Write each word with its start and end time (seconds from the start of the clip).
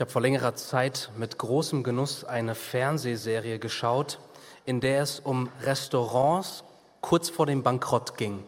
Ich 0.00 0.02
habe 0.02 0.12
vor 0.12 0.22
längerer 0.22 0.54
Zeit 0.54 1.10
mit 1.18 1.36
großem 1.36 1.82
Genuss 1.82 2.24
eine 2.24 2.54
Fernsehserie 2.54 3.58
geschaut, 3.58 4.18
in 4.64 4.80
der 4.80 5.02
es 5.02 5.20
um 5.20 5.50
Restaurants 5.60 6.64
kurz 7.02 7.28
vor 7.28 7.44
dem 7.44 7.62
Bankrott 7.62 8.16
ging. 8.16 8.42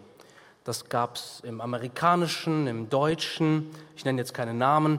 Das 0.65 0.89
gab 0.89 1.17
es 1.17 1.41
im 1.45 1.61
amerikanischen, 1.61 2.67
im 2.69 2.89
deutschen, 2.89 3.69
ich 3.95 4.07
nenne 4.07 4.19
jetzt 4.19 4.33
keine 4.33 4.55
Namen, 4.55 4.99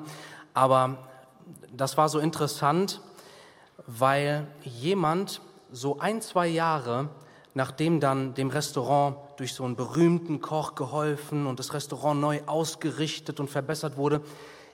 aber 0.54 1.00
das 1.76 1.98
war 1.98 2.08
so 2.08 2.20
interessant, 2.20 3.02
weil 3.88 4.46
jemand 4.62 5.42
so 5.72 5.98
ein, 5.98 6.22
zwei 6.22 6.46
Jahre, 6.46 7.10
nachdem 7.56 8.00
dann 8.00 8.36
dem 8.36 8.52
Restaurant 8.52 9.18
durch 9.38 9.56
so 9.56 9.64
einen 9.64 9.76
berühmten 9.76 10.40
Koch 10.40 10.76
geholfen 10.76 11.48
und 11.48 11.58
das 11.58 11.74
Restaurant 11.74 12.22
neu 12.22 12.42
ausgerichtet 12.46 13.40
und 13.40 13.50
verbessert 13.50 13.98
wurde, 13.98 14.22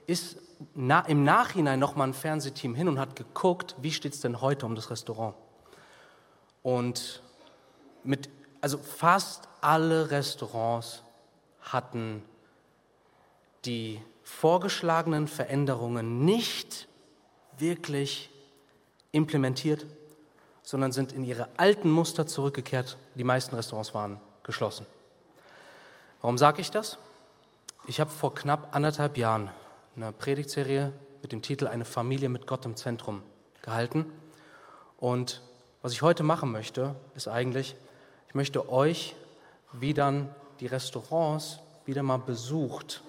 ist 0.08 0.40
na, 0.76 1.02
im 1.02 1.24
Nachhinein 1.24 1.80
nochmal 1.80 2.10
ein 2.10 2.14
Fernsehteam 2.14 2.76
hin 2.76 2.88
und 2.88 3.00
hat 3.00 3.16
geguckt, 3.16 3.76
wie 3.82 3.92
steht 3.92 4.14
es 4.14 4.22
denn 4.22 4.42
heute 4.42 4.66
um 4.66 4.76
das 4.76 4.90
Restaurant. 4.90 5.36
Und 6.64 7.22
mit, 8.04 8.30
also 8.62 8.78
fast 8.78 9.48
alle 9.62 10.12
Restaurants 10.12 11.04
hatten 11.62 12.24
die 13.66 14.02
vorgeschlagenen 14.24 15.28
Veränderungen 15.28 16.26
nicht 16.26 16.88
wirklich 17.58 18.30
implementiert, 19.12 19.86
sondern 20.62 20.92
sind 20.92 21.14
in 21.14 21.24
ihre 21.24 21.50
alten 21.58 21.90
Muster 21.90 22.28
zurückgekehrt. 22.28 22.98
Die 23.16 23.24
meisten 23.24 23.56
Restaurants 23.56 23.94
waren 23.94 24.20
geschlossen. 24.44 24.86
Warum 26.22 26.38
sage 26.38 26.62
ich 26.62 26.70
das? 26.70 26.98
Ich 27.88 28.00
habe 28.00 28.12
vor 28.12 28.36
knapp 28.36 28.76
anderthalb 28.76 29.18
Jahren 29.18 29.50
eine 29.96 30.12
Predigtserie 30.12 30.94
mit 31.22 31.32
dem 31.32 31.42
Titel 31.42 31.68
Eine 31.68 31.86
Familie 31.86 32.30
mit 32.30 32.48
Gott 32.48 32.66
im 32.66 32.76
Zentrum 32.76 33.22
gehalten. 33.62 34.06
Und 34.98 35.42
was 35.82 35.94
ich 35.94 36.02
heute 36.02 36.24
machen 36.24 36.52
möchte, 36.52 36.96
ist 37.16 37.28
eigentlich, 37.28 37.76
ich 38.28 38.36
möchte 38.36 38.70
euch, 38.70 39.16
wie 39.74 39.94
dann 39.94 40.34
die 40.60 40.68
Restaurants 40.68 41.60
wieder 41.86 42.04
mal 42.04 42.18
besucht 42.18 43.02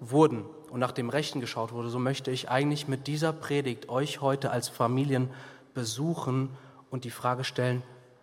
wurden 0.00 0.44
und 0.70 0.80
nach 0.80 0.92
dem 0.92 1.10
Rechten 1.10 1.40
geschaut 1.40 1.72
wurde, 1.72 1.88
so 1.88 1.98
möchte 1.98 2.30
ich 2.30 2.48
eigentlich 2.48 2.88
mit 2.88 3.06
dieser 3.06 3.32
Predigt 3.32 3.88
euch 3.88 4.20
heute 4.20 4.50
als 4.50 4.68
Familien 4.68 5.30
besuchen 5.74 6.56
und 6.90 7.04
die 7.04 7.10
Frage 7.10 7.44
stellen, 7.44 7.82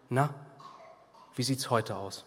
na, 0.10 0.34
wie 1.36 1.44
sieht 1.44 1.60
es 1.60 1.70
heute 1.70 1.96
aus? 1.96 2.26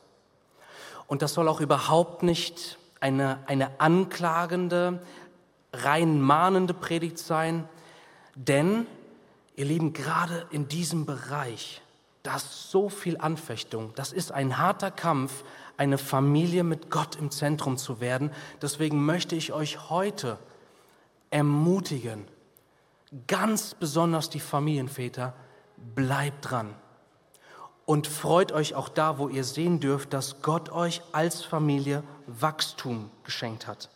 Und 1.07 1.23
das 1.23 1.35
soll 1.35 1.49
auch 1.49 1.61
überhaupt 1.61 2.23
nicht 2.23 2.79
eine, 3.03 3.39
eine 3.47 3.81
anklagende, 3.81 5.03
rein 5.73 6.21
mahnende 6.21 6.75
Predigt 6.75 7.19
sein, 7.19 7.69
denn, 8.35 8.87
ihr 9.57 9.65
Lieben, 9.65 9.93
gerade 9.93 10.47
in 10.51 10.69
diesem 10.69 11.05
Bereich, 11.05 11.83
da 12.23 12.37
ist 12.37 12.71
so 12.71 12.89
viel 12.89 13.19
Anfechtung, 13.19 13.93
das 13.97 14.13
ist 14.13 14.33
ein 14.33 14.59
harter 14.59 14.91
Kampf, 14.91 15.45
eine 15.77 15.99
Familie 15.99 16.63
mit 16.63 16.91
Gott 16.91 17.17
im 17.17 17.31
Zentrum 17.31 17.77
zu 17.77 18.01
werden. 18.01 18.31
Deswegen 18.61 19.05
möchte 19.05 19.35
ich 19.35 19.53
euch 19.53 19.91
heute 19.91 20.39
ermutigen, 21.31 22.27
ganz 23.27 23.75
besonders 23.75 24.31
die 24.31 24.41
Familienväter, 24.41 25.35
bleibt 25.95 26.51
dran. 26.51 26.75
Und 27.85 28.07
freut 28.07 28.53
euch 28.53 28.75
auch 28.75 28.89
da, 28.89 29.19
wo 29.19 29.29
ihr 29.29 29.45
sehen 29.45 29.81
dürft, 29.81 30.13
dass 30.13 30.41
Gott 30.43 30.71
euch 30.71 31.03
als 31.13 31.43
Familie 31.43 32.05
Wachstum 32.27 33.11
geschenkt 33.25 33.67
hat. 33.67 33.89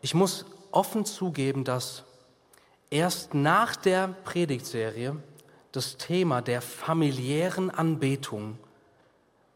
Ich 0.00 0.14
muss 0.14 0.46
offen 0.70 1.04
zugeben, 1.04 1.64
dass 1.64 2.04
erst 2.90 3.34
nach 3.34 3.74
der 3.74 4.08
Predigtserie 4.24 5.16
das 5.72 5.96
Thema 5.96 6.40
der 6.40 6.62
familiären 6.62 7.70
Anbetung 7.70 8.58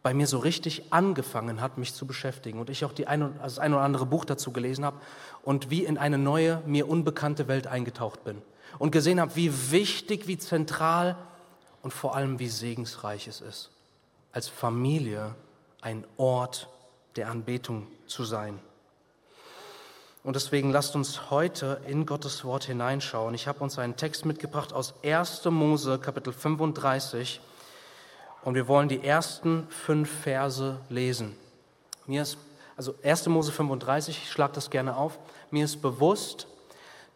bei 0.03 0.15
mir 0.15 0.27
so 0.27 0.39
richtig 0.39 0.93
angefangen 0.93 1.61
hat, 1.61 1.79
mich 1.79 1.95
zu 1.95 2.07
beschäftigen 2.07 2.59
und 2.59 2.71
ich 2.71 2.85
auch 2.85 2.93
die 2.93 3.07
ein, 3.07 3.39
das 3.41 3.59
ein 3.59 3.75
oder 3.75 3.83
andere 3.83 4.07
Buch 4.07 4.25
dazu 4.25 4.51
gelesen 4.51 4.85
habe 4.85 4.99
und 5.43 5.71
wie 5.71 5.85
in 5.85 5.99
eine 5.99 6.19
neue, 6.19 6.63
mir 6.67 6.89
unbekannte 6.89 7.49
Welt 7.49 7.67
eingetaucht 7.67 8.25
bin 8.25 8.41
und 8.79 8.93
gesehen 8.93 9.21
habe, 9.21 9.37
wie 9.37 9.71
wichtig, 9.71 10.27
wie 10.27 10.39
zentral 10.39 11.17
und 11.83 11.93
vor 11.93 12.15
allem 12.15 12.39
wie 12.39 12.49
segensreich 12.49 13.27
es 13.27 13.41
ist, 13.41 13.71
als 14.33 14.49
Familie 14.49 15.35
ein 15.81 16.05
Ort 16.17 16.69
der 17.17 17.29
Anbetung 17.29 17.87
zu 18.07 18.25
sein. 18.25 18.59
Und 20.23 20.37
deswegen 20.37 20.71
lasst 20.71 20.95
uns 20.97 21.31
heute 21.31 21.81
in 21.87 22.05
Gottes 22.05 22.45
Wort 22.45 22.65
hineinschauen. 22.65 23.35
Ich 23.35 23.49
habe 23.49 23.61
uns 23.61 23.79
einen 23.79 23.97
Text 23.97 24.27
mitgebracht 24.27 24.75
aus 24.75 24.93
1. 25.03 25.47
Mose, 25.47 25.99
Kapitel 25.99 26.35
35. 26.35 27.41
Und 28.43 28.55
wir 28.55 28.69
wollen 28.69 28.89
die 28.89 29.03
ersten 29.03 29.67
fünf 29.71 30.11
Verse 30.11 30.79
lesen. 30.91 31.37
Mir 32.07 32.23
ist, 32.23 32.37
also 32.77 32.95
1. 33.03 33.29
Mose 33.29 33.51
35, 33.51 34.19
ich 34.25 34.31
schlage 34.31 34.53
das 34.53 34.69
gerne 34.69 34.97
auf. 34.97 35.19
Mir 35.51 35.65
ist 35.65 35.81
bewusst, 35.81 36.47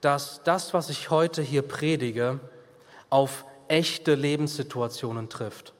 dass 0.01 0.43
das, 0.43 0.73
was 0.73 0.89
ich 0.89 1.11
heute 1.11 1.43
hier 1.43 1.63
predige, 1.63 2.41
auf 3.11 3.45
echte 3.69 4.15
Lebenssituationen 4.15 5.29
trifft. 5.29 5.75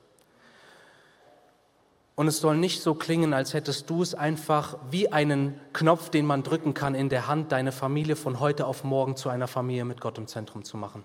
Und 2.17 2.29
es 2.29 2.39
soll 2.39 2.57
nicht 2.57 2.81
so 2.81 2.95
klingen, 2.95 3.35
als 3.35 3.55
hättest 3.55 3.91
du 3.91 4.01
es 4.01 4.15
einfach 4.15 4.79
wie 4.91 5.11
einen 5.11 5.61
Knopf, 5.73 6.11
den 6.11 6.27
man 6.27 6.45
drücken 6.45 6.73
kann, 6.73 6.95
in 6.95 7.09
der 7.09 7.27
Hand, 7.27 7.51
deine 7.51 7.73
Familie 7.73 8.15
von 8.15 8.39
heute 8.39 8.67
auf 8.67 8.85
morgen 8.85 9.17
zu 9.17 9.29
einer 9.29 9.49
Familie 9.49 9.85
mit 9.85 10.01
Gott 10.01 10.19
im 10.19 10.29
Zentrum 10.29 10.65
zu 10.65 10.77
machen. 10.77 11.05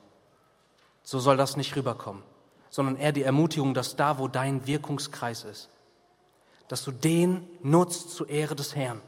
So 1.01 1.19
soll 1.19 1.37
das 1.37 1.57
nicht 1.57 1.75
rüberkommen, 1.75 2.21
sondern 2.69 2.95
eher 2.95 3.11
die 3.11 3.23
Ermutigung, 3.23 3.73
dass 3.73 3.95
da, 3.95 4.19
wo 4.19 4.27
dein 4.27 4.67
Wirkungskreis 4.67 5.45
ist, 5.45 5.69
dass 6.67 6.83
du 6.83 6.91
den 6.91 7.47
nutzt 7.63 8.11
zur 8.11 8.29
Ehre 8.29 8.55
des 8.55 8.75
Herrn. 8.75 9.01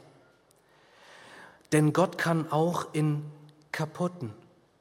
Denn 1.70 1.92
Gott 1.92 2.18
kann 2.18 2.50
auch 2.50 2.92
in 2.92 3.24
kaputten, 3.70 4.34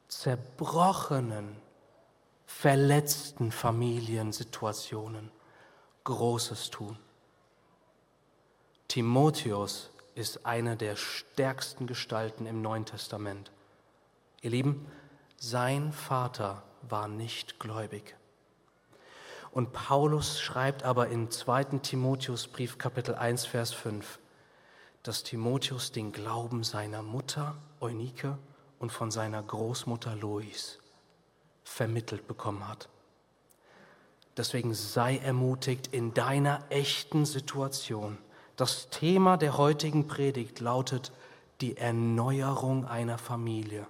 zerbrochenen, 0.07 1.55
verletzten 2.59 3.51
Familiensituationen 3.51 5.31
Großes 6.03 6.69
tun. 6.69 6.95
Timotheus 8.87 9.89
ist 10.13 10.45
eine 10.45 10.77
der 10.77 10.95
stärksten 10.95 11.87
Gestalten 11.87 12.45
im 12.45 12.61
Neuen 12.61 12.85
Testament. 12.85 13.51
Ihr 14.41 14.51
Lieben, 14.51 14.85
sein 15.37 15.91
Vater 15.91 16.61
war 16.83 17.07
nicht 17.07 17.59
gläubig. 17.59 18.15
Und 19.49 19.73
Paulus 19.73 20.39
schreibt 20.39 20.83
aber 20.83 21.07
in 21.07 21.31
2. 21.31 21.79
Timotheusbrief 21.79 22.77
Kapitel 22.77 23.15
1 23.15 23.47
Vers 23.47 23.73
5, 23.73 24.19
dass 25.01 25.23
Timotheus 25.23 25.93
den 25.93 26.11
Glauben 26.11 26.63
seiner 26.63 27.01
Mutter 27.01 27.57
Eunike 27.79 28.37
und 28.77 28.91
von 28.91 29.09
seiner 29.09 29.41
Großmutter 29.41 30.15
Lois 30.15 30.80
vermittelt 31.63 32.27
bekommen 32.27 32.67
hat. 32.67 32.89
Deswegen 34.37 34.73
sei 34.73 35.17
ermutigt 35.17 35.87
in 35.87 36.13
deiner 36.13 36.63
echten 36.69 37.25
Situation. 37.25 38.17
Das 38.55 38.89
Thema 38.89 39.37
der 39.37 39.57
heutigen 39.57 40.07
Predigt 40.07 40.59
lautet 40.59 41.11
die 41.59 41.77
Erneuerung 41.77 42.85
einer 42.85 43.17
Familie. 43.17 43.87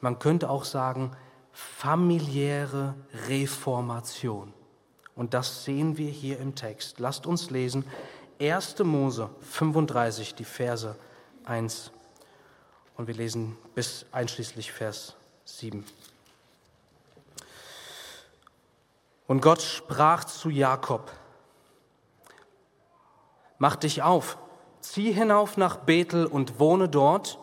Man 0.00 0.18
könnte 0.18 0.50
auch 0.50 0.64
sagen 0.64 1.12
familiäre 1.52 2.94
Reformation. 3.28 4.52
Und 5.16 5.34
das 5.34 5.64
sehen 5.64 5.98
wir 5.98 6.10
hier 6.10 6.38
im 6.38 6.54
Text. 6.54 7.00
Lasst 7.00 7.26
uns 7.26 7.50
lesen 7.50 7.84
1. 8.40 8.78
Mose 8.84 9.28
35, 9.40 10.34
die 10.34 10.44
Verse 10.44 10.96
1 11.44 11.90
und 12.96 13.06
wir 13.06 13.14
lesen 13.14 13.56
bis 13.74 14.06
einschließlich 14.12 14.72
Vers 14.72 15.16
7. 15.44 15.84
Und 19.30 19.42
Gott 19.42 19.62
sprach 19.62 20.24
zu 20.24 20.50
Jakob, 20.50 21.12
mach 23.58 23.76
dich 23.76 24.02
auf, 24.02 24.36
zieh 24.80 25.12
hinauf 25.12 25.56
nach 25.56 25.76
Bethel 25.76 26.26
und 26.26 26.58
wohne 26.58 26.88
dort 26.88 27.38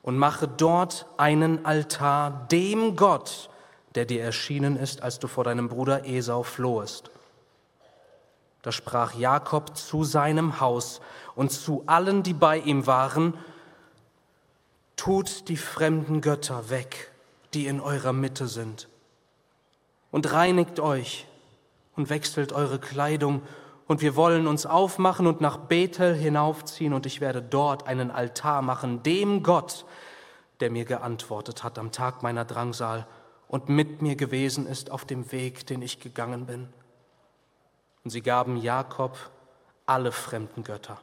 und 0.00 0.16
mache 0.16 0.48
dort 0.48 1.04
einen 1.18 1.66
Altar 1.66 2.46
dem 2.50 2.96
Gott, 2.96 3.50
der 3.94 4.06
dir 4.06 4.22
erschienen 4.22 4.78
ist, 4.78 5.02
als 5.02 5.18
du 5.18 5.28
vor 5.28 5.44
deinem 5.44 5.68
Bruder 5.68 6.06
Esau 6.06 6.44
flohest. 6.44 7.10
Da 8.62 8.72
sprach 8.72 9.12
Jakob 9.12 9.76
zu 9.76 10.04
seinem 10.04 10.60
Haus 10.60 11.02
und 11.34 11.52
zu 11.52 11.82
allen, 11.84 12.22
die 12.22 12.32
bei 12.32 12.56
ihm 12.56 12.86
waren, 12.86 13.34
tut 14.96 15.46
die 15.50 15.58
fremden 15.58 16.22
Götter 16.22 16.70
weg, 16.70 17.12
die 17.52 17.66
in 17.66 17.82
eurer 17.82 18.14
Mitte 18.14 18.48
sind 18.48 18.88
und 20.10 20.32
reinigt 20.32 20.80
euch 20.80 21.26
und 21.96 22.10
wechselt 22.10 22.52
eure 22.52 22.78
Kleidung 22.78 23.42
und 23.88 24.02
wir 24.02 24.16
wollen 24.16 24.46
uns 24.46 24.66
aufmachen 24.66 25.26
und 25.26 25.40
nach 25.40 25.56
Bethel 25.56 26.14
hinaufziehen 26.14 26.92
und 26.92 27.06
ich 27.06 27.20
werde 27.20 27.42
dort 27.42 27.86
einen 27.86 28.10
Altar 28.10 28.62
machen, 28.62 29.02
dem 29.02 29.42
Gott, 29.42 29.86
der 30.60 30.70
mir 30.70 30.84
geantwortet 30.84 31.64
hat 31.64 31.78
am 31.78 31.90
Tag 31.90 32.22
meiner 32.22 32.44
Drangsal 32.44 33.06
und 33.48 33.70
mit 33.70 34.02
mir 34.02 34.14
gewesen 34.14 34.66
ist 34.66 34.90
auf 34.90 35.06
dem 35.06 35.32
Weg, 35.32 35.66
den 35.66 35.80
ich 35.80 36.00
gegangen 36.00 36.44
bin. 36.44 36.68
Und 38.04 38.10
sie 38.10 38.20
gaben 38.20 38.58
Jakob 38.58 39.16
alle 39.86 40.12
fremden 40.12 40.64
Götter, 40.64 41.00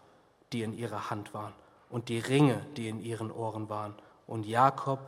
die 0.54 0.62
in 0.62 0.74
ihrer 0.74 1.10
Hand 1.10 1.34
waren, 1.34 1.54
und 1.90 2.10
die 2.10 2.19
Ringe, 2.19 2.63
die 2.78 2.88
in 2.88 3.04
ihren 3.04 3.31
Ohren 3.31 3.68
waren. 3.68 3.96
Und 4.28 4.46
Jakob 4.46 5.00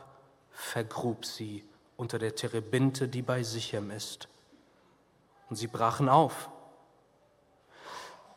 vergrub 0.50 1.24
sie 1.24 1.64
unter 1.98 2.18
der 2.18 2.34
Terebinte, 2.34 3.08
die 3.08 3.20
bei 3.20 3.42
Sichem 3.42 3.90
ist. 3.90 4.28
Und 5.50 5.56
sie 5.56 5.66
brachen 5.66 6.08
auf 6.08 6.48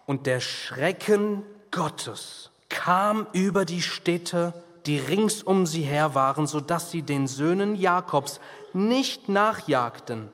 und 0.06 0.26
der 0.26 0.42
Schrecken 0.42 1.44
Gottes 1.70 2.52
kam 2.68 3.28
über 3.34 3.64
die 3.64 3.82
Städte, 3.82 4.54
die 4.86 4.98
rings 4.98 5.44
um 5.44 5.66
sie 5.66 5.84
her 5.84 6.16
waren, 6.16 6.48
so 6.48 6.60
dass 6.60 6.92
sie 6.92 7.04
den 7.04 7.28
Söhnen 7.28 7.76
Jakobs 7.76 8.40
nicht 8.74 9.30
nachjagten. 9.30 10.30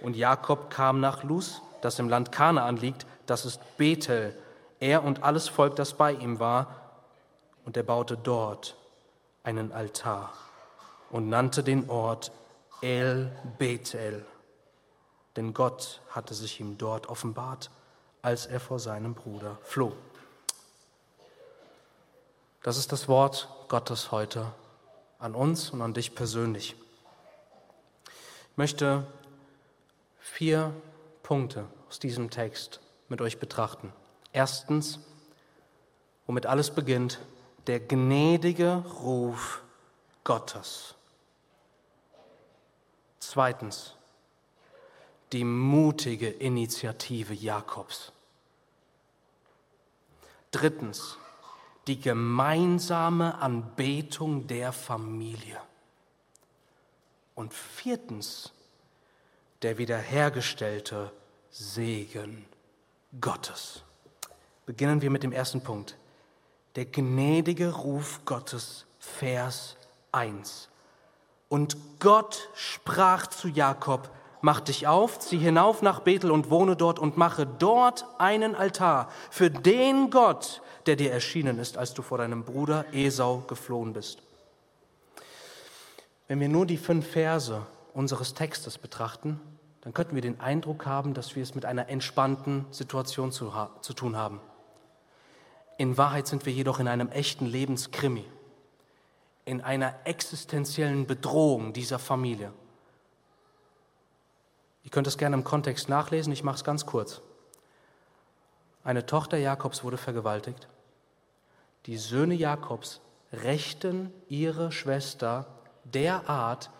Und 0.00 0.16
Jakob 0.16 0.70
kam 0.70 0.98
nach 0.98 1.22
Luz, 1.24 1.60
das 1.82 1.98
im 1.98 2.08
Land 2.08 2.32
Kanaan 2.32 2.76
liegt, 2.76 3.06
das 3.26 3.44
ist 3.44 3.60
Bethel, 3.76 4.36
er 4.80 5.04
und 5.04 5.22
alles 5.22 5.48
Volk, 5.48 5.76
das 5.76 5.94
bei 5.94 6.12
ihm 6.12 6.40
war, 6.40 6.90
und 7.64 7.76
er 7.76 7.82
baute 7.82 8.16
dort 8.16 8.76
einen 9.42 9.72
Altar 9.72 10.32
und 11.10 11.28
nannte 11.28 11.62
den 11.62 11.88
Ort 11.88 12.32
El 12.80 13.30
Bethel, 13.58 14.24
denn 15.36 15.54
Gott 15.54 16.00
hatte 16.10 16.34
sich 16.34 16.60
ihm 16.60 16.78
dort 16.78 17.08
offenbart 17.08 17.70
als 18.24 18.46
er 18.46 18.58
vor 18.58 18.78
seinem 18.78 19.12
Bruder 19.12 19.58
floh. 19.62 19.92
Das 22.62 22.78
ist 22.78 22.90
das 22.90 23.06
Wort 23.06 23.48
Gottes 23.68 24.12
heute 24.12 24.50
an 25.18 25.34
uns 25.34 25.68
und 25.68 25.82
an 25.82 25.92
dich 25.92 26.14
persönlich. 26.14 26.74
Ich 28.50 28.56
möchte 28.56 29.06
vier 30.18 30.72
Punkte 31.22 31.66
aus 31.90 31.98
diesem 31.98 32.30
Text 32.30 32.80
mit 33.10 33.20
euch 33.20 33.38
betrachten. 33.38 33.92
Erstens, 34.32 34.98
womit 36.26 36.46
alles 36.46 36.70
beginnt, 36.70 37.20
der 37.66 37.80
gnädige 37.80 38.84
Ruf 39.02 39.63
Gottes. 40.24 40.94
Zweitens, 43.20 43.94
die 45.32 45.44
mutige 45.44 46.28
Initiative 46.28 47.34
Jakobs. 47.34 48.12
Drittens, 50.50 51.18
die 51.86 52.00
gemeinsame 52.00 53.34
Anbetung 53.38 54.46
der 54.46 54.72
Familie. 54.72 55.60
Und 57.34 57.52
viertens, 57.52 58.52
der 59.62 59.76
wiederhergestellte 59.78 61.12
Segen 61.50 62.46
Gottes. 63.20 63.82
Beginnen 64.66 65.02
wir 65.02 65.10
mit 65.10 65.22
dem 65.22 65.32
ersten 65.32 65.62
Punkt. 65.62 65.96
Der 66.76 66.86
gnädige 66.86 67.72
Ruf 67.72 68.20
Gottes, 68.24 68.86
Vers 68.98 69.76
1. 70.14 70.68
Und 71.48 71.76
Gott 72.00 72.48
sprach 72.54 73.26
zu 73.26 73.48
Jakob, 73.48 74.10
Mach 74.40 74.60
dich 74.60 74.86
auf, 74.86 75.20
zieh 75.20 75.38
hinauf 75.38 75.80
nach 75.80 76.00
Bethel 76.00 76.30
und 76.30 76.50
wohne 76.50 76.76
dort 76.76 76.98
und 76.98 77.16
mache 77.16 77.46
dort 77.46 78.04
einen 78.18 78.54
Altar 78.54 79.08
für 79.30 79.50
den 79.50 80.10
Gott, 80.10 80.60
der 80.84 80.96
dir 80.96 81.10
erschienen 81.12 81.58
ist, 81.58 81.78
als 81.78 81.94
du 81.94 82.02
vor 82.02 82.18
deinem 82.18 82.44
Bruder 82.44 82.84
Esau 82.92 83.42
geflohen 83.48 83.94
bist. 83.94 84.22
Wenn 86.28 86.40
wir 86.40 86.50
nur 86.50 86.66
die 86.66 86.76
fünf 86.76 87.06
Verse 87.08 87.62
unseres 87.94 88.34
Textes 88.34 88.76
betrachten, 88.76 89.40
dann 89.80 89.94
könnten 89.94 90.14
wir 90.14 90.20
den 90.20 90.40
Eindruck 90.40 90.84
haben, 90.84 91.14
dass 91.14 91.36
wir 91.36 91.42
es 91.42 91.54
mit 91.54 91.64
einer 91.64 91.88
entspannten 91.88 92.66
Situation 92.70 93.32
zu, 93.32 93.50
zu 93.80 93.94
tun 93.94 94.14
haben. 94.14 94.42
In 95.78 95.96
Wahrheit 95.96 96.26
sind 96.26 96.44
wir 96.44 96.52
jedoch 96.52 96.80
in 96.80 96.88
einem 96.88 97.08
echten 97.08 97.46
Lebenskrimi, 97.46 98.26
in 99.44 99.60
einer 99.60 99.94
existenziellen 100.04 101.06
Bedrohung 101.06 101.72
dieser 101.72 101.98
Familie. 101.98 102.52
Ihr 104.82 104.90
könnt 104.90 105.06
es 105.06 105.18
gerne 105.18 105.36
im 105.36 105.44
Kontext 105.44 105.88
nachlesen, 105.88 106.32
ich 106.32 106.44
mache 106.44 106.56
es 106.56 106.64
ganz 106.64 106.86
kurz. 106.86 107.20
Eine 108.84 109.06
Tochter 109.06 109.38
Jakobs 109.38 109.82
wurde 109.82 109.96
vergewaltigt. 109.96 110.68
Die 111.86 111.96
Söhne 111.96 112.34
Jakobs 112.34 113.00
rächten 113.32 114.12
ihre 114.28 114.72
Schwester 114.72 115.46
derart, 115.84 116.70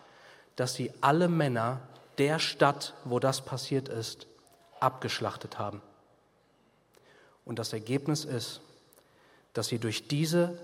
dass 0.55 0.75
sie 0.75 0.91
alle 1.01 1.27
Männer 1.27 1.81
der 2.17 2.39
Stadt, 2.39 2.93
wo 3.03 3.19
das 3.19 3.43
passiert 3.43 3.89
ist, 3.89 4.27
abgeschlachtet 4.79 5.59
haben. 5.59 5.81
Und 7.43 7.59
das 7.59 7.73
Ergebnis 7.73 8.25
ist, 8.25 8.61
dass 9.53 9.67
sie 9.67 9.79
durch 9.79 10.07
diese 10.07 10.59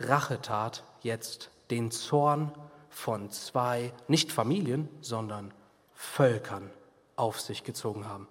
Rachetat 0.00 0.84
jetzt 1.02 1.50
den 1.70 1.90
Zorn 1.90 2.52
von 2.90 3.30
zwei, 3.30 3.92
nicht 4.08 4.32
Familien, 4.32 4.88
sondern 5.00 5.52
Völkern 5.94 6.70
auf 7.16 7.40
sich 7.40 7.64
gezogen 7.64 8.06
haben. 8.08 8.28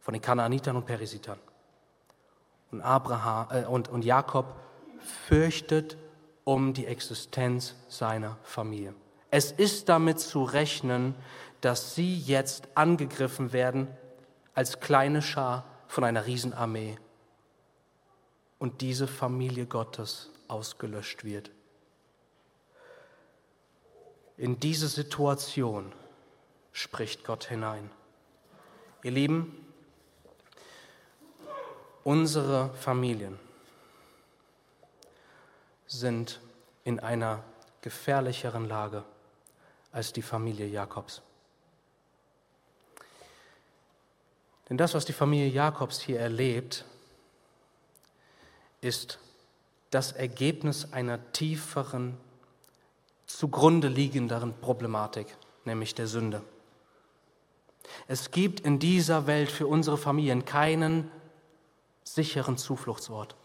Von 0.00 0.14
den 0.14 0.22
Kanaanitern 0.22 0.76
und 0.76 0.86
Perisitern. 0.86 1.38
Und, 2.70 2.82
Abraham, 2.82 3.48
äh, 3.50 3.64
und, 3.66 3.88
und 3.88 4.04
Jakob 4.04 4.46
fürchtet 5.26 5.96
um 6.44 6.74
die 6.74 6.86
Existenz 6.86 7.74
seiner 7.88 8.36
Familie. 8.42 8.94
Es 9.30 9.50
ist 9.50 9.88
damit 9.88 10.20
zu 10.20 10.44
rechnen, 10.44 11.14
dass 11.60 11.94
sie 11.94 12.18
jetzt 12.18 12.68
angegriffen 12.74 13.52
werden 13.52 13.88
als 14.54 14.80
kleine 14.80 15.22
Schar 15.22 15.64
von 15.88 16.04
einer 16.04 16.26
Riesenarmee 16.26 16.98
und 18.58 18.80
diese 18.80 19.06
Familie 19.06 19.66
Gottes 19.66 20.30
ausgelöscht 20.48 21.24
wird. 21.24 21.50
In 24.36 24.58
diese 24.58 24.88
Situation 24.88 25.92
spricht 26.72 27.24
Gott 27.24 27.44
hinein. 27.44 27.90
Ihr 29.02 29.12
Lieben, 29.12 29.66
unsere 32.02 32.72
Familien 32.74 33.38
sind 35.86 36.40
in 36.84 36.98
einer 37.00 37.44
gefährlicheren 37.80 38.66
Lage 38.68 39.04
als 39.92 40.12
die 40.12 40.22
Familie 40.22 40.66
Jakobs. 40.66 41.22
Denn 44.68 44.78
das, 44.78 44.94
was 44.94 45.04
die 45.04 45.12
Familie 45.12 45.48
Jakobs 45.48 46.00
hier 46.00 46.18
erlebt, 46.18 46.84
ist 48.84 49.18
das 49.90 50.12
Ergebnis 50.12 50.92
einer 50.92 51.32
tieferen, 51.32 52.16
zugrunde 53.26 53.88
liegenderen 53.88 54.52
Problematik, 54.60 55.36
nämlich 55.64 55.94
der 55.94 56.06
Sünde. 56.06 56.42
Es 58.06 58.30
gibt 58.30 58.60
in 58.60 58.78
dieser 58.78 59.26
Welt 59.26 59.50
für 59.50 59.66
unsere 59.66 59.96
Familien 59.96 60.44
keinen 60.44 61.10
sicheren 62.02 62.58
Zufluchtsort. 62.58 63.36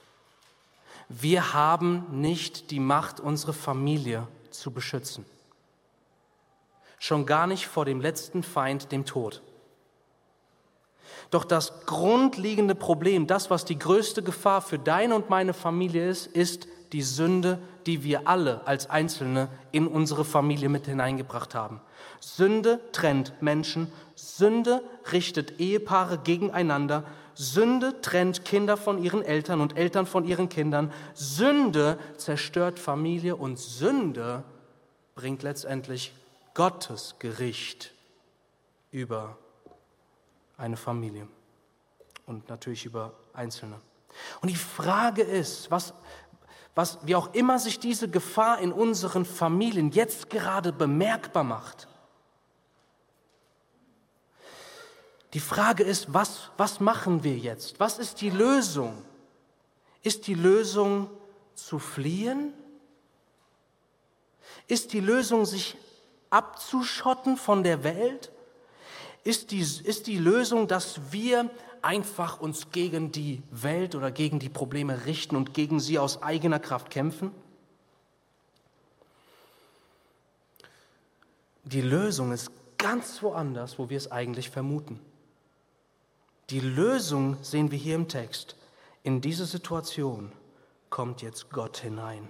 Wir 1.08 1.54
haben 1.54 2.22
nicht 2.22 2.72
die 2.72 2.80
Macht, 2.80 3.20
unsere 3.20 3.54
Familie 3.54 4.28
zu 4.52 4.72
beschützen. 4.72 5.26
Schon 7.00 7.26
gar 7.26 7.48
nicht 7.48 7.68
vor 7.68 7.86
dem 7.86 8.02
letzten 8.02 8.44
Feind, 8.44 8.92
dem 8.92 9.06
Tod. 9.06 9.42
Doch 11.32 11.46
das 11.46 11.86
grundlegende 11.86 12.76
Problem, 12.76 13.28
das, 13.28 13.50
was 13.50 13.66
die 13.66 13.78
größte 13.78 14.24
Gefahr 14.24 14.62
für 14.62 14.80
deine 14.80 15.16
und 15.16 15.30
meine 15.30 15.54
Familie 15.54 16.10
ist, 16.10 16.28
ist 16.28 16.68
die 16.92 17.04
Sünde, 17.04 17.60
die 17.86 18.04
wir 18.04 18.28
alle 18.28 18.66
als 18.66 18.90
Einzelne 18.90 19.48
in 19.72 19.88
unsere 19.88 20.26
Familie 20.26 20.70
mit 20.70 20.88
hineingebracht 20.88 21.54
haben. 21.54 21.82
Sünde 22.20 22.80
trennt 22.92 23.34
Menschen, 23.42 23.92
Sünde 24.16 24.82
richtet 25.12 25.60
Ehepaare 25.60 26.18
gegeneinander, 26.18 27.04
Sünde 27.36 28.02
trennt 28.02 28.44
Kinder 28.44 28.76
von 28.76 29.02
ihren 29.02 29.24
Eltern 29.24 29.62
und 29.62 29.78
Eltern 29.78 30.08
von 30.08 30.26
ihren 30.26 30.50
Kindern, 30.50 30.92
Sünde 31.14 32.00
zerstört 32.18 32.80
Familie 32.80 33.36
und 33.36 33.60
Sünde 33.60 34.44
bringt 35.16 35.44
letztendlich 35.44 36.12
Gottes 36.54 37.16
Gericht 37.20 37.94
über 38.92 39.38
eine 40.60 40.78
Familie 40.78 41.28
und 42.28 42.48
natürlich 42.50 42.86
über 42.86 43.14
Einzelne. 43.34 43.80
Und 44.42 44.50
die 44.50 44.56
Frage 44.56 45.24
ist, 45.24 45.72
was, 45.72 45.94
was, 46.76 47.00
wie 47.04 47.16
auch 47.16 47.34
immer 47.34 47.58
sich 47.58 47.80
diese 47.80 48.10
Gefahr 48.10 48.60
in 48.60 48.72
unseren 48.72 49.26
Familien 49.26 49.92
jetzt 49.92 50.30
gerade 50.30 50.72
bemerkbar 50.72 51.44
macht, 51.44 51.88
Die 55.34 55.40
Frage 55.40 55.84
ist, 55.84 56.14
was, 56.14 56.50
was 56.58 56.80
machen 56.80 57.24
wir 57.24 57.38
jetzt? 57.38 57.80
Was 57.80 58.00
ist 58.00 58.22
die 58.22 58.32
Lösung? 58.32 59.06
Ist 60.02 60.26
die 60.28 60.34
Lösung 60.34 61.10
zu 61.54 61.78
fliehen? 61.78 62.54
Ist 64.68 64.94
die 64.94 65.02
Lösung, 65.02 65.46
sich 65.46 65.78
abzuschotten 66.32 67.38
von 67.38 67.64
der 67.64 67.84
Welt? 67.84 68.32
Ist 69.24 69.52
die, 69.52 69.60
ist 69.60 70.08
die 70.08 70.18
Lösung, 70.18 70.68
dass 70.68 71.12
wir 71.12 71.50
einfach 71.82 72.40
uns 72.40 72.72
gegen 72.72 73.12
die 73.12 73.42
Welt 73.52 73.96
oder 73.96 74.12
gegen 74.12 74.40
die 74.40 74.50
Probleme 74.50 75.06
richten 75.06 75.36
und 75.36 75.54
gegen 75.54 75.80
sie 75.80 76.00
aus 76.00 76.22
eigener 76.22 76.60
Kraft 76.60 76.90
kämpfen? 76.90 77.32
Die 81.64 81.82
Lösung 81.82 82.32
ist 82.32 82.52
ganz 82.78 83.22
woanders, 83.22 83.78
wo 83.78 83.90
wir 83.90 83.98
es 83.98 84.12
eigentlich 84.12 84.50
vermuten. 84.50 85.00
Die 86.50 86.62
Lösung 86.62 87.38
sehen 87.44 87.70
wir 87.70 87.78
hier 87.78 87.96
im 87.96 88.08
Text. 88.08 88.56
In 89.04 89.22
diese 89.22 89.46
Situation 89.46 90.32
kommt 90.90 91.22
jetzt 91.22 91.52
Gott 91.52 91.78
hinein. 91.78 92.28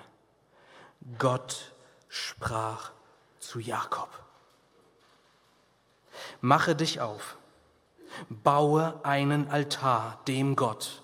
Gott 1.17 1.71
sprach 2.09 2.91
zu 3.39 3.59
Jakob. 3.59 4.09
Mache 6.41 6.75
dich 6.75 7.01
auf, 7.01 7.37
baue 8.29 8.99
einen 9.03 9.49
Altar 9.49 10.19
dem 10.27 10.55
Gott, 10.55 11.01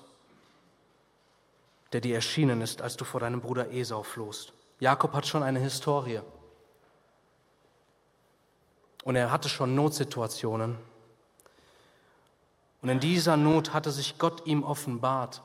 der 1.93 2.01
dir 2.01 2.15
erschienen 2.15 2.61
ist, 2.61 2.81
als 2.81 2.97
du 2.97 3.05
vor 3.05 3.19
deinem 3.19 3.41
Bruder 3.41 3.71
Esau 3.71 4.03
flohst. 4.03 4.53
Jakob 4.79 5.13
hat 5.13 5.25
schon 5.25 5.43
eine 5.43 5.59
Historie. 5.59 6.21
Und 9.03 9.15
er 9.15 9.31
hatte 9.31 9.49
schon 9.49 9.75
Notsituationen. 9.75 10.77
Und 12.81 12.89
in 12.89 12.99
dieser 12.99 13.37
Not 13.37 13.73
hatte 13.73 13.91
sich 13.91 14.17
Gott 14.17 14.45
ihm 14.45 14.63
offenbart. 14.63 15.41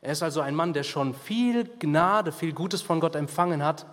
Er 0.00 0.12
ist 0.12 0.22
also 0.22 0.40
ein 0.40 0.54
Mann, 0.54 0.72
der 0.72 0.82
schon 0.82 1.14
viel 1.14 1.64
Gnade, 1.78 2.32
viel 2.32 2.52
Gutes 2.52 2.82
von 2.82 3.00
Gott 3.00 3.16
empfangen 3.16 3.64
hat. 3.64 3.86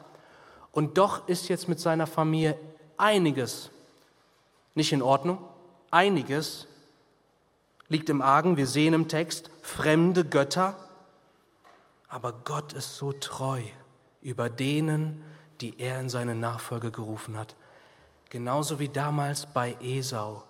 Und 0.71 0.97
doch 0.97 1.27
ist 1.27 1.49
jetzt 1.49 1.67
mit 1.67 1.79
seiner 1.79 2.07
Familie 2.07 2.59
einiges 2.97 3.71
nicht 4.75 4.92
in 4.92 5.01
Ordnung. 5.01 5.38
Einiges 5.92 6.68
liegt 7.88 8.10
im 8.10 8.22
Argen. 8.22 8.58
Wir 8.58 8.68
sehen 8.68 8.94
im 8.94 9.08
Text 9.08 9.50
fremde 9.62 10.25
Götter. 10.25 10.75
Aber 12.08 12.34
Gott 12.44 12.74
ist 12.74 12.98
so 12.98 13.12
treu 13.12 13.62
über 14.22 14.50
denen, 14.50 15.24
die 15.62 15.80
er 15.80 16.00
in 16.00 16.10
seine 16.10 16.36
Nachfolge 16.36 16.92
gerufen 16.92 17.38
hat. 17.38 17.56
Genauso 18.30 18.80
wie 18.80 18.89
damals 18.89 19.46
bei 19.46 19.77
Esau, 19.82 20.44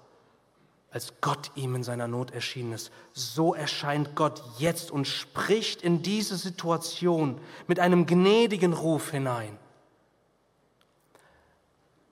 als 0.91 1.13
Gott 1.21 1.51
ihm 1.55 1.75
in 1.75 1.83
seiner 1.83 2.07
Not 2.07 2.31
erschienen 2.31 2.73
ist. 2.73 2.91
So 3.13 3.53
erscheint 3.53 4.15
Gott 4.15 4.43
jetzt 4.59 4.91
und 4.91 5.07
spricht 5.07 5.81
in 5.81 6.03
diese 6.03 6.37
Situation 6.37 7.41
mit 7.67 7.79
einem 7.79 8.05
gnädigen 8.05 8.73
Ruf 8.73 9.11
hinein. 9.11 9.57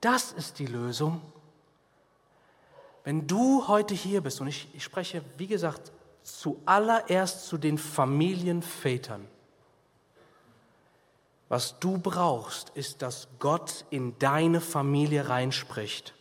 Das 0.02 0.32
ist 0.32 0.58
die 0.58 0.66
Lösung. 0.66 1.22
Wenn 3.04 3.28
du 3.28 3.68
heute 3.68 3.96
hier 3.96 4.22
bist, 4.22 4.42
und 4.42 4.48
ich, 4.48 4.68
ich 4.74 4.84
spreche, 4.84 5.24
wie 5.38 5.48
gesagt, 5.48 5.92
zuallererst 6.24 7.48
zu 7.48 7.58
den 7.58 7.78
Familienvätern, 7.78 9.28
was 11.50 11.80
du 11.80 11.98
brauchst, 11.98 12.70
ist, 12.70 13.02
dass 13.02 13.28
Gott 13.40 13.86
in 13.90 14.18
deine 14.20 14.62
Familie 14.62 15.28
reinspricht. 15.28 16.14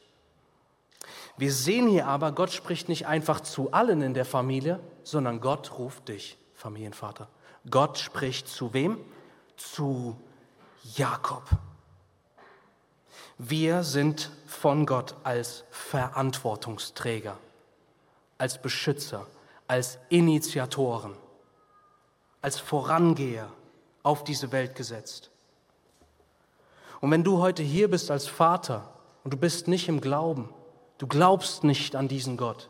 Wir 1.36 1.52
sehen 1.52 1.88
hier 1.88 2.08
aber, 2.08 2.32
Gott 2.32 2.50
spricht 2.50 2.88
nicht 2.88 3.06
einfach 3.06 3.40
zu 3.40 3.72
allen 3.72 4.02
in 4.02 4.14
der 4.14 4.24
Familie, 4.24 4.80
sondern 5.04 5.40
Gott 5.40 5.78
ruft 5.78 6.08
dich, 6.08 6.36
Familienvater. 6.54 7.28
Gott 7.70 7.98
spricht 7.98 8.48
zu 8.48 8.74
wem? 8.74 8.98
Zu 9.56 10.16
Jakob. 10.96 11.44
Wir 13.42 13.84
sind 13.84 14.30
von 14.44 14.84
Gott 14.84 15.14
als 15.24 15.64
Verantwortungsträger, 15.70 17.38
als 18.36 18.60
Beschützer, 18.60 19.26
als 19.66 19.96
Initiatoren, 20.10 21.14
als 22.42 22.60
Vorangeher 22.60 23.50
auf 24.02 24.24
diese 24.24 24.52
Welt 24.52 24.74
gesetzt. 24.74 25.30
Und 27.00 27.10
wenn 27.12 27.24
du 27.24 27.38
heute 27.38 27.62
hier 27.62 27.90
bist 27.90 28.10
als 28.10 28.26
Vater 28.26 28.92
und 29.24 29.32
du 29.32 29.38
bist 29.38 29.68
nicht 29.68 29.88
im 29.88 30.02
Glauben, 30.02 30.50
du 30.98 31.06
glaubst 31.06 31.64
nicht 31.64 31.96
an 31.96 32.08
diesen 32.08 32.36
Gott, 32.36 32.68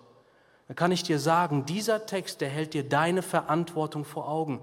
dann 0.69 0.77
kann 0.77 0.93
ich 0.93 1.03
dir 1.03 1.19
sagen, 1.19 1.67
dieser 1.67 2.07
Text, 2.07 2.41
der 2.41 2.49
hält 2.49 2.75
dir 2.75 2.89
deine 2.89 3.23
Verantwortung 3.23 4.05
vor 4.05 4.29
Augen. 4.29 4.62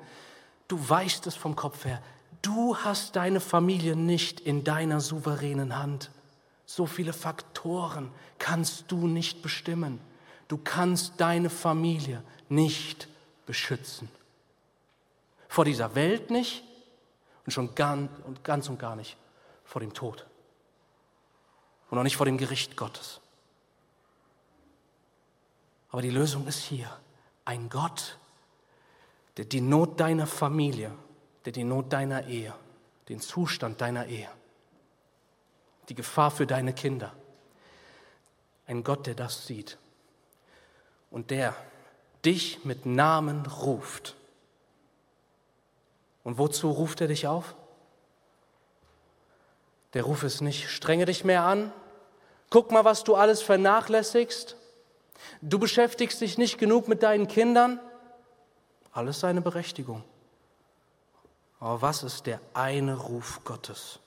Du 0.69 0.77
weißt 0.87 1.27
es 1.27 1.35
vom 1.35 1.57
Kopf 1.57 1.83
her. 1.83 2.01
Du 2.47 2.77
hast 2.77 3.17
deine 3.17 3.41
Familie 3.41 3.97
nicht 3.97 4.39
in 4.39 4.63
deiner 4.63 5.01
souveränen 5.01 5.75
Hand. 5.75 6.11
So 6.65 6.85
viele 6.85 7.11
Faktoren 7.11 8.09
kannst 8.39 8.89
du 8.89 9.05
nicht 9.05 9.41
bestimmen. 9.41 9.99
Du 10.47 10.57
kannst 10.57 11.15
deine 11.17 11.49
Familie 11.49 12.23
nicht 12.47 13.09
beschützen. 13.45 14.07
Vor 15.49 15.65
dieser 15.65 15.93
Welt 15.93 16.31
nicht 16.31 16.63
und 17.45 17.51
schon 17.51 17.75
ganz 17.75 18.69
und, 18.69 18.79
gar 18.79 18.95
nicht 18.95 19.17
vor 19.65 19.81
dem 19.81 19.93
Tod. 19.93 20.25
Und 21.89 21.97
auch 21.97 22.03
nicht 22.03 22.15
vor 22.15 22.25
dem 22.25 22.37
Gericht 22.37 22.77
Gottes. 22.77 23.19
Aber 25.89 26.01
die 26.01 26.11
Lösung 26.11 26.47
ist 26.47 26.63
hier. 26.63 26.89
Ein 27.43 27.67
Gott, 27.67 28.17
der 29.35 29.43
die 29.43 29.59
Not 29.59 29.99
deiner 29.99 30.27
Familie, 30.27 30.93
der 31.47 31.53
die 31.53 31.63
Not 31.63 31.93
deiner 31.93 32.27
Ehe, 32.27 32.53
den 33.07 33.21
Zustand 33.21 33.79
deiner 33.79 34.07
Ehe, 34.07 34.27
die 35.87 35.95
Gefahr 35.95 36.29
für 36.29 36.45
deine 36.45 36.73
Kinder, 36.73 37.13
ein 38.65 38.83
Gott, 38.83 39.07
der 39.07 39.15
das 39.15 39.47
sieht 39.47 39.77
und 41.09 41.31
der 41.31 41.55
dich 42.25 42.65
mit 42.65 42.85
Namen 42.85 43.45
ruft 43.45 44.17
und 46.25 46.37
wozu 46.37 46.69
ruft 46.69 46.99
er 46.99 47.07
dich 47.07 47.27
auf? 47.27 47.55
Der 49.93 50.03
Ruf 50.03 50.23
ist 50.23 50.41
nicht, 50.41 50.67
strenge 50.69 51.05
dich 51.05 51.23
mehr 51.23 51.43
an, 51.43 51.71
guck 52.49 52.71
mal, 52.71 52.83
was 52.83 53.05
du 53.05 53.15
alles 53.15 53.41
vernachlässigst, 53.41 54.57
du 55.41 55.59
beschäftigst 55.59 56.19
dich 56.19 56.37
nicht 56.37 56.57
genug 56.57 56.89
mit 56.89 57.03
deinen 57.03 57.29
Kindern, 57.29 57.79
alles 58.91 59.21
seine 59.21 59.39
Berechtigung. 59.39 60.03
Aber 61.59 61.81
was 61.81 62.03
ist 62.03 62.25
der 62.25 62.39
eine 62.53 62.95
Ruf 62.95 63.41
Gottes? 63.43 63.99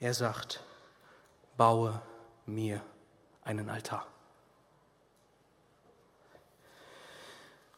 Er 0.00 0.14
sagt, 0.14 0.64
baue 1.56 2.00
mir 2.46 2.80
einen 3.44 3.68
Altar. 3.68 4.06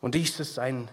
Und 0.00 0.14
dies 0.14 0.41
ist 0.41 0.59
ein 0.59 0.88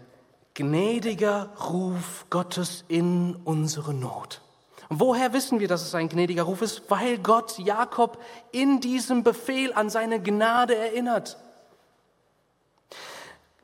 gnädiger 0.54 1.50
Ruf 1.70 2.26
Gottes 2.30 2.84
in 2.88 3.36
unsere 3.44 3.94
Not. 3.94 4.42
Und 4.90 5.00
woher 5.00 5.34
wissen 5.34 5.60
wir, 5.60 5.68
dass 5.68 5.84
es 5.84 5.96
ein 5.96 6.10
gnädiger 6.10 6.44
Ruf 6.44 6.62
ist? 6.62 6.90
Weil 6.90 7.20
Gott 7.20 7.58
Jakob 7.60 8.22
in 8.52 8.82
diesem 8.82 9.24
Befehl 9.24 9.72
an 9.74 9.90
seine 9.90 10.22
Gnade 10.22 10.76
erinnert. 10.76 11.38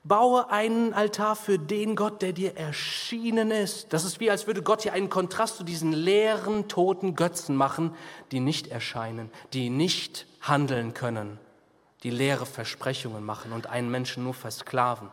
Baue 0.05 0.49
einen 0.51 0.93
Altar 0.93 1.35
für 1.35 1.59
den 1.59 1.95
Gott, 1.95 2.21
der 2.21 2.31
dir 2.31 2.55
erschienen 2.55 3.51
ist. 3.51 3.91
Das 3.91 4.05
ist 4.05 4.19
wie, 4.19 4.31
als 4.31 4.47
würde 4.47 4.61
Gott 4.61 4.83
hier 4.83 4.93
einen 4.93 5.09
Kontrast 5.09 5.57
zu 5.57 5.63
diesen 5.63 5.91
leeren, 5.91 6.67
toten 6.67 7.15
Götzen 7.15 7.55
machen, 7.55 7.93
die 8.31 8.39
nicht 8.39 8.67
erscheinen, 8.67 9.31
die 9.51 9.69
nicht 9.69 10.27
handeln 10.41 10.93
können, 10.93 11.39
die 12.03 12.11
leere 12.11 12.45
Versprechungen 12.45 13.25
machen 13.25 13.51
und 13.51 13.67
einen 13.67 13.91
Menschen 13.91 14.23
nur 14.23 14.33
versklaven 14.33 15.09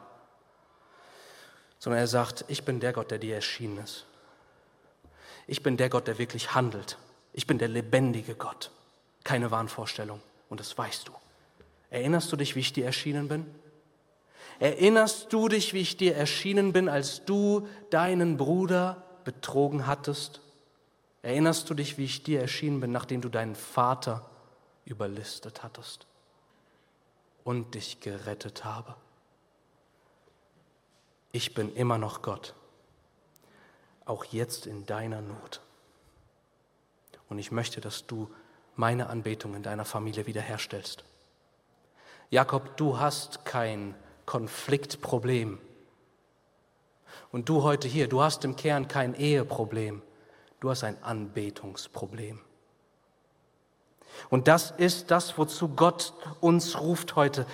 sondern 1.83 1.99
er 1.99 2.07
sagt, 2.07 2.45
ich 2.47 2.63
bin 2.63 2.79
der 2.79 2.93
Gott, 2.93 3.11
der 3.11 3.19
dir 3.19 3.35
erschienen 3.35 3.79
ist. 3.79 4.07
Ich 5.49 5.65
bin 5.65 5.77
der 5.77 5.89
Gott, 5.89 6.07
der 6.07 6.17
wirklich 6.17 6.55
handelt. 6.55 6.97
Ich 7.33 7.49
bin 7.49 7.59
der 7.59 7.67
lebendige 7.67 8.37
Gott. 8.37 8.71
Keine 9.25 9.51
Wahnvorstellung. 9.51 10.23
Und 10.49 10.61
das 10.61 10.79
weißt 10.79 11.09
du. 11.09 11.13
Erinnerst 11.91 12.31
du 12.31 12.37
dich, 12.37 12.55
wie 12.55 12.61
ich 12.61 12.73
dir 12.73 12.85
erschienen 12.85 13.27
bin? 13.27 13.53
Erinnerst 14.63 15.33
du 15.33 15.49
dich, 15.49 15.75
wie 15.75 15.81
ich 15.81 15.97
dir 15.97 16.17
erschienen 16.17 16.73
bin, 16.73 16.89
als 16.89 17.25
du 17.25 17.67
deinen 17.91 18.37
Bruder 18.37 19.03
betrogen 19.25 19.87
hattest? 19.87 20.41
Erinnerst 21.23 21.69
du 21.69 21.75
dich, 21.75 21.99
wie 21.99 22.05
ich 22.05 22.23
dir 22.23 22.41
erschienen 22.41 22.81
bin, 22.81 22.93
nachdem 22.93 23.21
du 23.21 23.29
deinen 23.29 23.57
Vater 23.57 24.29
überlistet 24.85 25.63
hattest 25.63 26.07
und 27.45 27.75
dich 27.75 28.01
gerettet 28.01 28.65
habe? 28.65 28.95
ich 31.33 31.55
bin 31.55 31.75
immer 31.75 31.99
noch 31.99 32.23
Gott, 32.23 32.55
auch 34.05 34.25
jetzt 34.27 34.67
in 34.67 34.87
deiner 34.87 35.23
Not. 35.23 35.61
Und 37.29 37.39
ich 37.39 37.51
möchte, 37.51 37.81
dass 37.81 38.07
du 38.07 38.31
meine 38.77 39.09
Anbetung 39.09 39.55
in 39.55 39.63
deiner 39.63 39.87
Familie 39.87 40.27
wiederherstellst. 40.27 41.05
Jakob, 42.31 42.77
du 42.77 42.99
hast 42.99 43.45
kein 43.45 43.95
Konfliktproblem. 44.33 45.59
Und 47.33 47.51
du 47.51 47.65
heute 47.65 47.87
hier, 47.87 48.09
du 48.09 48.23
hast 48.23 48.47
im 48.47 48.57
Kern 48.57 48.89
kein 48.89 49.13
Eheproblem, 49.13 50.01
du 50.59 50.71
hast 50.71 50.85
ein 50.85 50.97
Anbetungsproblem. 51.03 52.41
Und 54.31 54.49
das 54.49 54.71
ist 54.71 55.11
das, 55.11 55.37
wozu 55.37 55.69
Gott 55.69 56.15
uns 56.41 56.81
ruft 56.81 57.15
heute. 57.15 57.45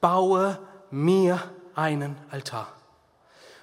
Baue 0.00 0.58
mir 0.90 1.42
einen 1.74 2.16
Altar. 2.30 2.72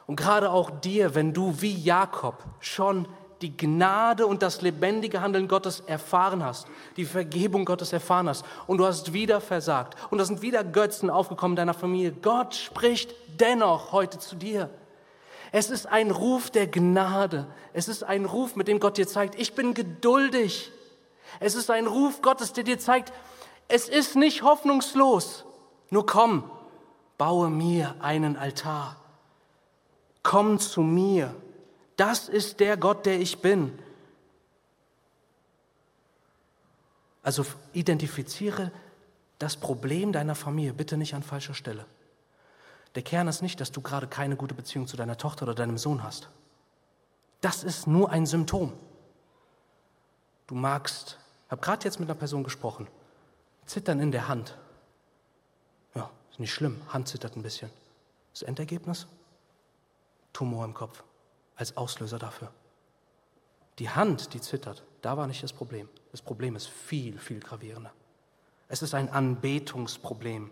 Und 0.06 0.18
gerade 0.18 0.52
auch 0.52 0.70
dir, 0.70 1.16
wenn 1.16 1.34
du 1.34 1.64
wie 1.64 1.76
Jakob 1.76 2.46
schon 2.60 3.08
die 3.42 3.56
Gnade 3.56 4.28
und 4.28 4.42
das 4.42 4.62
lebendige 4.62 5.22
Handeln 5.22 5.48
Gottes 5.48 5.80
erfahren 5.82 6.44
hast, 6.44 6.68
die 6.98 7.06
Vergebung 7.06 7.66
Gottes 7.66 7.92
erfahren 7.92 8.30
hast 8.30 8.46
und 8.68 8.78
du 8.78 8.86
hast 8.86 9.14
wieder 9.14 9.42
versagt 9.42 9.98
und 10.12 10.18
da 10.18 10.26
sind 10.26 10.42
wieder 10.42 10.64
Götzen 10.64 11.10
aufgekommen 11.10 11.54
in 11.54 11.58
deiner 11.58 11.74
Familie. 11.74 12.12
Gott 12.12 12.56
spricht 12.56 13.14
dennoch 13.40 13.92
heute 13.92 14.20
zu 14.20 14.36
dir. 14.36 14.70
Es 15.52 15.70
ist 15.70 15.86
ein 15.86 16.12
Ruf 16.12 16.50
der 16.50 16.68
Gnade. 16.68 17.48
Es 17.74 17.88
ist 17.88 18.04
ein 18.04 18.26
Ruf, 18.26 18.56
mit 18.56 18.68
dem 18.68 18.80
Gott 18.80 18.98
dir 18.98 19.08
zeigt, 19.08 19.36
ich 19.40 19.54
bin 19.54 19.74
geduldig. 19.74 20.72
Es 21.40 21.56
ist 21.56 21.70
ein 21.70 21.88
Ruf 21.88 22.22
Gottes, 22.22 22.54
der 22.54 22.64
dir 22.64 22.80
zeigt, 22.80 23.12
es 23.68 23.90
ist 23.90 24.16
nicht 24.16 24.44
hoffnungslos. 24.44 25.46
Nur 25.90 26.06
komm, 26.06 26.50
baue 27.18 27.50
mir 27.50 27.96
einen 28.00 28.38
Altar. 28.38 28.98
Komm 30.24 30.60
zu 30.60 30.82
mir. 30.82 31.34
Das 32.02 32.30
ist 32.30 32.60
der 32.60 32.78
Gott, 32.78 33.06
der 33.06 33.20
ich 33.20 33.44
bin. 33.44 33.78
Also 37.22 37.46
identifiziere 37.74 38.72
das 39.38 39.56
Problem 39.56 40.12
deiner 40.12 40.34
Familie 40.34 40.74
bitte 40.74 40.98
nicht 40.98 41.14
an 41.14 41.22
falscher 41.22 41.54
Stelle. 41.54 41.86
Der 42.96 43.04
Kern 43.04 43.28
ist 43.28 43.44
nicht, 43.44 43.62
dass 43.62 43.72
du 43.72 43.82
gerade 43.82 44.08
keine 44.08 44.36
gute 44.36 44.56
Beziehung 44.56 44.88
zu 44.88 44.98
deiner 44.98 45.16
Tochter 45.16 45.44
oder 45.44 45.54
deinem 45.54 45.78
Sohn 45.78 46.02
hast. 46.02 46.32
Das 47.40 47.64
ist 47.64 47.86
nur 47.86 48.10
ein 48.10 48.26
Symptom. 48.26 48.74
Du 50.48 50.56
magst, 50.56 51.20
ich 51.46 51.52
habe 51.52 51.62
gerade 51.62 51.86
jetzt 51.86 52.00
mit 52.00 52.10
einer 52.10 52.18
Person 52.18 52.44
gesprochen, 52.44 52.88
zittern 53.68 54.00
in 54.00 54.12
der 54.12 54.28
Hand. 54.28 54.58
Ja, 55.94 56.10
ist 56.32 56.40
nicht 56.40 56.52
schlimm, 56.52 56.82
Hand 56.88 57.10
zittert 57.10 57.36
ein 57.36 57.44
bisschen. 57.44 57.70
Das 58.34 58.42
Endergebnis? 58.42 59.06
Tumor 60.34 60.66
im 60.66 60.74
Kopf 60.74 61.04
als 61.62 61.78
Auslöser 61.78 62.18
dafür. 62.18 62.52
Die 63.78 63.90
Hand, 63.90 64.34
die 64.34 64.42
zittert, 64.42 64.84
da 65.02 65.16
war 65.16 65.28
nicht 65.28 65.44
das 65.44 65.54
Problem. 65.54 65.88
Das 66.12 66.22
Problem 66.22 66.56
ist 66.56 66.68
viel, 66.68 67.18
viel 67.20 67.40
gravierender. 67.40 67.94
Es 68.68 68.82
ist 68.82 68.96
ein 68.96 69.10
Anbetungsproblem. 69.10 70.50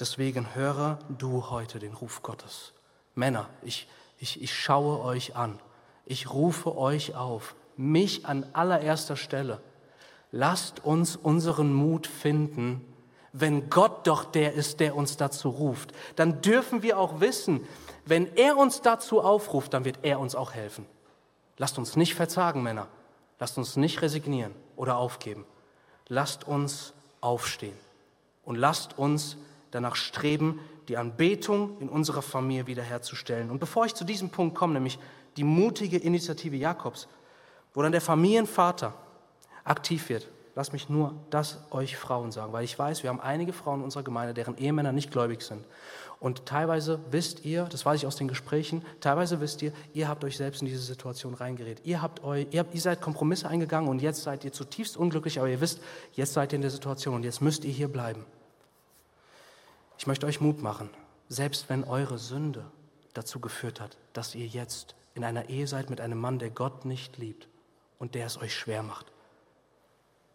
Deswegen 0.00 0.54
höre 0.54 0.98
du 1.08 1.48
heute 1.50 1.78
den 1.78 1.94
Ruf 1.94 2.22
Gottes. 2.22 2.72
Männer, 3.14 3.48
ich, 3.62 3.88
ich, 4.18 4.42
ich 4.42 4.52
schaue 4.52 5.00
euch 5.00 5.36
an. 5.36 5.60
Ich 6.06 6.30
rufe 6.30 6.76
euch 6.76 7.14
auf, 7.14 7.54
mich 7.76 8.26
an 8.26 8.46
allererster 8.54 9.16
Stelle. 9.16 9.60
Lasst 10.32 10.84
uns 10.84 11.14
unseren 11.14 11.72
Mut 11.72 12.06
finden, 12.06 12.84
wenn 13.32 13.70
Gott 13.70 14.06
doch 14.06 14.24
der 14.24 14.54
ist, 14.54 14.80
der 14.80 14.96
uns 14.96 15.16
dazu 15.16 15.50
ruft. 15.50 15.92
Dann 16.16 16.40
dürfen 16.40 16.82
wir 16.82 16.98
auch 16.98 17.20
wissen, 17.20 17.66
wenn 18.06 18.34
er 18.36 18.56
uns 18.56 18.80
dazu 18.80 19.20
aufruft, 19.20 19.74
dann 19.74 19.84
wird 19.84 19.98
er 20.02 20.18
uns 20.18 20.34
auch 20.34 20.52
helfen. 20.52 20.86
Lasst 21.58 21.78
uns 21.78 21.96
nicht 21.96 22.14
verzagen, 22.14 22.62
Männer. 22.62 22.86
Lasst 23.38 23.58
uns 23.58 23.76
nicht 23.76 24.02
resignieren 24.02 24.54
oder 24.76 24.96
aufgeben. 24.96 25.44
Lasst 26.08 26.46
uns 26.46 26.94
aufstehen 27.20 27.76
und 28.44 28.56
lasst 28.56 28.98
uns 28.98 29.36
danach 29.70 29.96
streben, 29.96 30.60
die 30.88 30.96
Anbetung 30.96 31.76
in 31.80 31.88
unserer 31.88 32.22
Familie 32.22 32.66
wiederherzustellen. 32.66 33.50
Und 33.50 33.58
bevor 33.58 33.84
ich 33.84 33.94
zu 33.94 34.04
diesem 34.04 34.30
Punkt 34.30 34.56
komme, 34.56 34.74
nämlich 34.74 34.98
die 35.36 35.44
mutige 35.44 35.98
Initiative 35.98 36.56
Jakobs, 36.56 37.08
wo 37.74 37.82
dann 37.82 37.92
der 37.92 38.00
Familienvater 38.00 38.94
aktiv 39.64 40.08
wird, 40.08 40.26
lasst 40.58 40.72
mich 40.72 40.88
nur 40.88 41.14
das 41.30 41.60
euch 41.70 41.96
Frauen 41.96 42.32
sagen, 42.32 42.52
weil 42.52 42.64
ich 42.64 42.76
weiß, 42.76 43.04
wir 43.04 43.10
haben 43.10 43.20
einige 43.20 43.52
Frauen 43.52 43.78
in 43.78 43.84
unserer 43.84 44.02
Gemeinde, 44.02 44.34
deren 44.34 44.58
Ehemänner 44.58 44.90
nicht 44.90 45.12
gläubig 45.12 45.42
sind. 45.42 45.64
Und 46.18 46.46
teilweise 46.46 46.98
wisst 47.12 47.44
ihr, 47.44 47.66
das 47.66 47.86
weiß 47.86 48.00
ich 48.00 48.08
aus 48.08 48.16
den 48.16 48.26
Gesprächen, 48.26 48.84
teilweise 48.98 49.40
wisst 49.40 49.62
ihr, 49.62 49.70
ihr 49.94 50.08
habt 50.08 50.24
euch 50.24 50.36
selbst 50.36 50.60
in 50.60 50.66
diese 50.66 50.82
Situation 50.82 51.34
reingeredet. 51.34 51.86
Ihr, 51.86 52.02
habt 52.02 52.24
euch, 52.24 52.48
ihr, 52.50 52.58
habt, 52.58 52.74
ihr 52.74 52.80
seid 52.80 53.00
Kompromisse 53.00 53.48
eingegangen 53.48 53.88
und 53.88 54.02
jetzt 54.02 54.24
seid 54.24 54.44
ihr 54.44 54.52
zutiefst 54.52 54.96
unglücklich, 54.96 55.38
aber 55.38 55.48
ihr 55.48 55.60
wisst, 55.60 55.80
jetzt 56.14 56.32
seid 56.32 56.52
ihr 56.52 56.56
in 56.56 56.62
der 56.62 56.72
Situation 56.72 57.14
und 57.14 57.22
jetzt 57.22 57.40
müsst 57.40 57.64
ihr 57.64 57.72
hier 57.72 57.86
bleiben. 57.86 58.26
Ich 59.96 60.08
möchte 60.08 60.26
euch 60.26 60.40
Mut 60.40 60.60
machen, 60.60 60.90
selbst 61.28 61.68
wenn 61.68 61.84
eure 61.84 62.18
Sünde 62.18 62.64
dazu 63.14 63.38
geführt 63.38 63.80
hat, 63.80 63.96
dass 64.12 64.34
ihr 64.34 64.46
jetzt 64.48 64.96
in 65.14 65.22
einer 65.22 65.50
Ehe 65.50 65.68
seid 65.68 65.88
mit 65.88 66.00
einem 66.00 66.18
Mann, 66.18 66.40
der 66.40 66.50
Gott 66.50 66.84
nicht 66.84 67.16
liebt 67.16 67.46
und 68.00 68.16
der 68.16 68.26
es 68.26 68.42
euch 68.42 68.56
schwer 68.56 68.82
macht, 68.82 69.06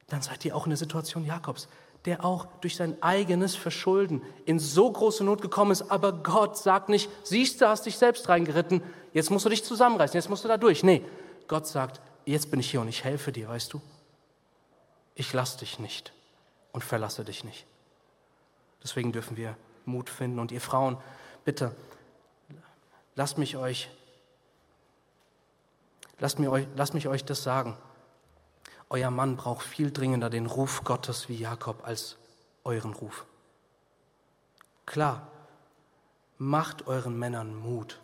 dann 0.08 0.22
seid 0.22 0.44
ihr 0.46 0.56
auch 0.56 0.66
in 0.66 0.72
der 0.72 0.78
Situation 0.78 1.26
Jakobs, 1.26 1.68
der 2.06 2.26
auch 2.26 2.46
durch 2.62 2.76
sein 2.76 3.02
eigenes 3.02 3.56
Verschulden 3.56 4.22
in 4.46 4.60
so 4.60 4.92
große 4.92 5.24
Not 5.24 5.42
gekommen 5.42 5.72
ist. 5.72 5.90
Aber 5.90 6.12
Gott 6.12 6.58
sagt 6.58 6.90
nicht, 6.90 7.10
siehst 7.24 7.62
du, 7.62 7.68
hast 7.68 7.86
dich 7.86 7.98
selbst 7.98 8.28
reingeritten, 8.28 8.82
jetzt 9.14 9.32
musst 9.32 9.46
du 9.46 9.50
dich 9.50 9.64
zusammenreißen, 9.64 10.16
jetzt 10.16 10.30
musst 10.30 10.44
du 10.44 10.50
da 10.50 10.58
durch. 10.58 10.84
Nee, 10.84 11.04
Gott 11.48 11.68
sagt, 11.68 12.02
jetzt 12.26 12.52
bin 12.52 12.60
ich 12.60 12.70
hier 12.70 12.82
und 12.82 12.90
ich 12.90 13.04
helfe 13.04 13.32
dir, 13.32 13.48
weißt 13.48 13.72
du? 13.74 13.82
Ich 15.16 15.32
lasse 15.32 15.60
dich 15.60 15.80
nicht 15.80 16.12
und 16.72 16.84
verlasse 16.84 17.24
dich 17.24 17.44
nicht. 17.44 17.66
Deswegen 18.84 19.12
dürfen 19.12 19.38
wir 19.38 19.56
Mut 19.86 20.10
finden. 20.10 20.40
Und 20.40 20.52
ihr 20.52 20.62
Frauen, 20.62 20.98
bitte, 21.46 21.74
lasst 23.16 23.38
mich 23.38 23.56
euch, 23.56 23.90
lasst, 26.20 26.40
mir 26.40 26.52
euch, 26.52 26.68
lasst 26.76 26.94
mich 26.94 27.08
euch 27.08 27.24
das 27.24 27.44
sagen. 27.44 27.78
Euer 28.94 29.10
Mann 29.10 29.38
braucht 29.38 29.66
viel 29.66 29.90
dringender 29.90 30.30
den 30.30 30.46
Ruf 30.46 30.84
Gottes 30.84 31.28
wie 31.28 31.36
Jakob 31.36 31.84
als 31.84 32.16
euren 32.64 32.94
Ruf. 32.94 33.26
Klar, 34.86 35.32
macht 36.38 36.86
euren 36.86 37.18
Männern 37.18 37.56
Mut. 37.56 38.00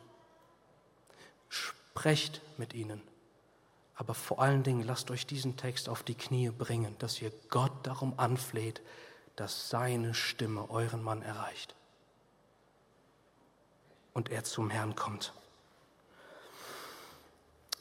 Sprecht 1.48 2.42
mit 2.58 2.74
ihnen. 2.74 3.04
Aber 3.94 4.16
vor 4.16 4.42
allen 4.42 4.64
Dingen 4.64 4.82
lasst 4.82 5.12
euch 5.12 5.28
diesen 5.28 5.58
Text 5.58 5.90
auf 5.90 6.02
die 6.02 6.16
Knie 6.16 6.50
bringen, 6.50 6.96
dass 6.98 7.22
ihr 7.22 7.32
Gott 7.50 7.74
darum 7.84 8.18
anfleht, 8.18 8.82
dass 9.36 9.70
seine 9.70 10.16
Stimme 10.16 10.72
euren 10.72 11.04
Mann 11.04 11.22
erreicht 11.22 11.76
und 14.14 14.32
er 14.32 14.44
zum 14.44 14.72
Herrn 14.72 14.96
kommt. 14.96 15.34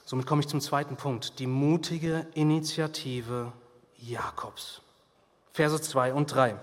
Somit 0.09 0.27
komme 0.27 0.41
ich 0.41 0.49
zum 0.49 0.63
zweiten 0.63 0.97
Punkt, 0.97 1.39
die 1.39 1.47
mutige 1.47 2.27
Initiative 2.33 3.53
Jakobs. 3.99 4.81
Verse 5.53 5.83
2 5.83 6.15
und 6.15 6.35
3. 6.35 6.57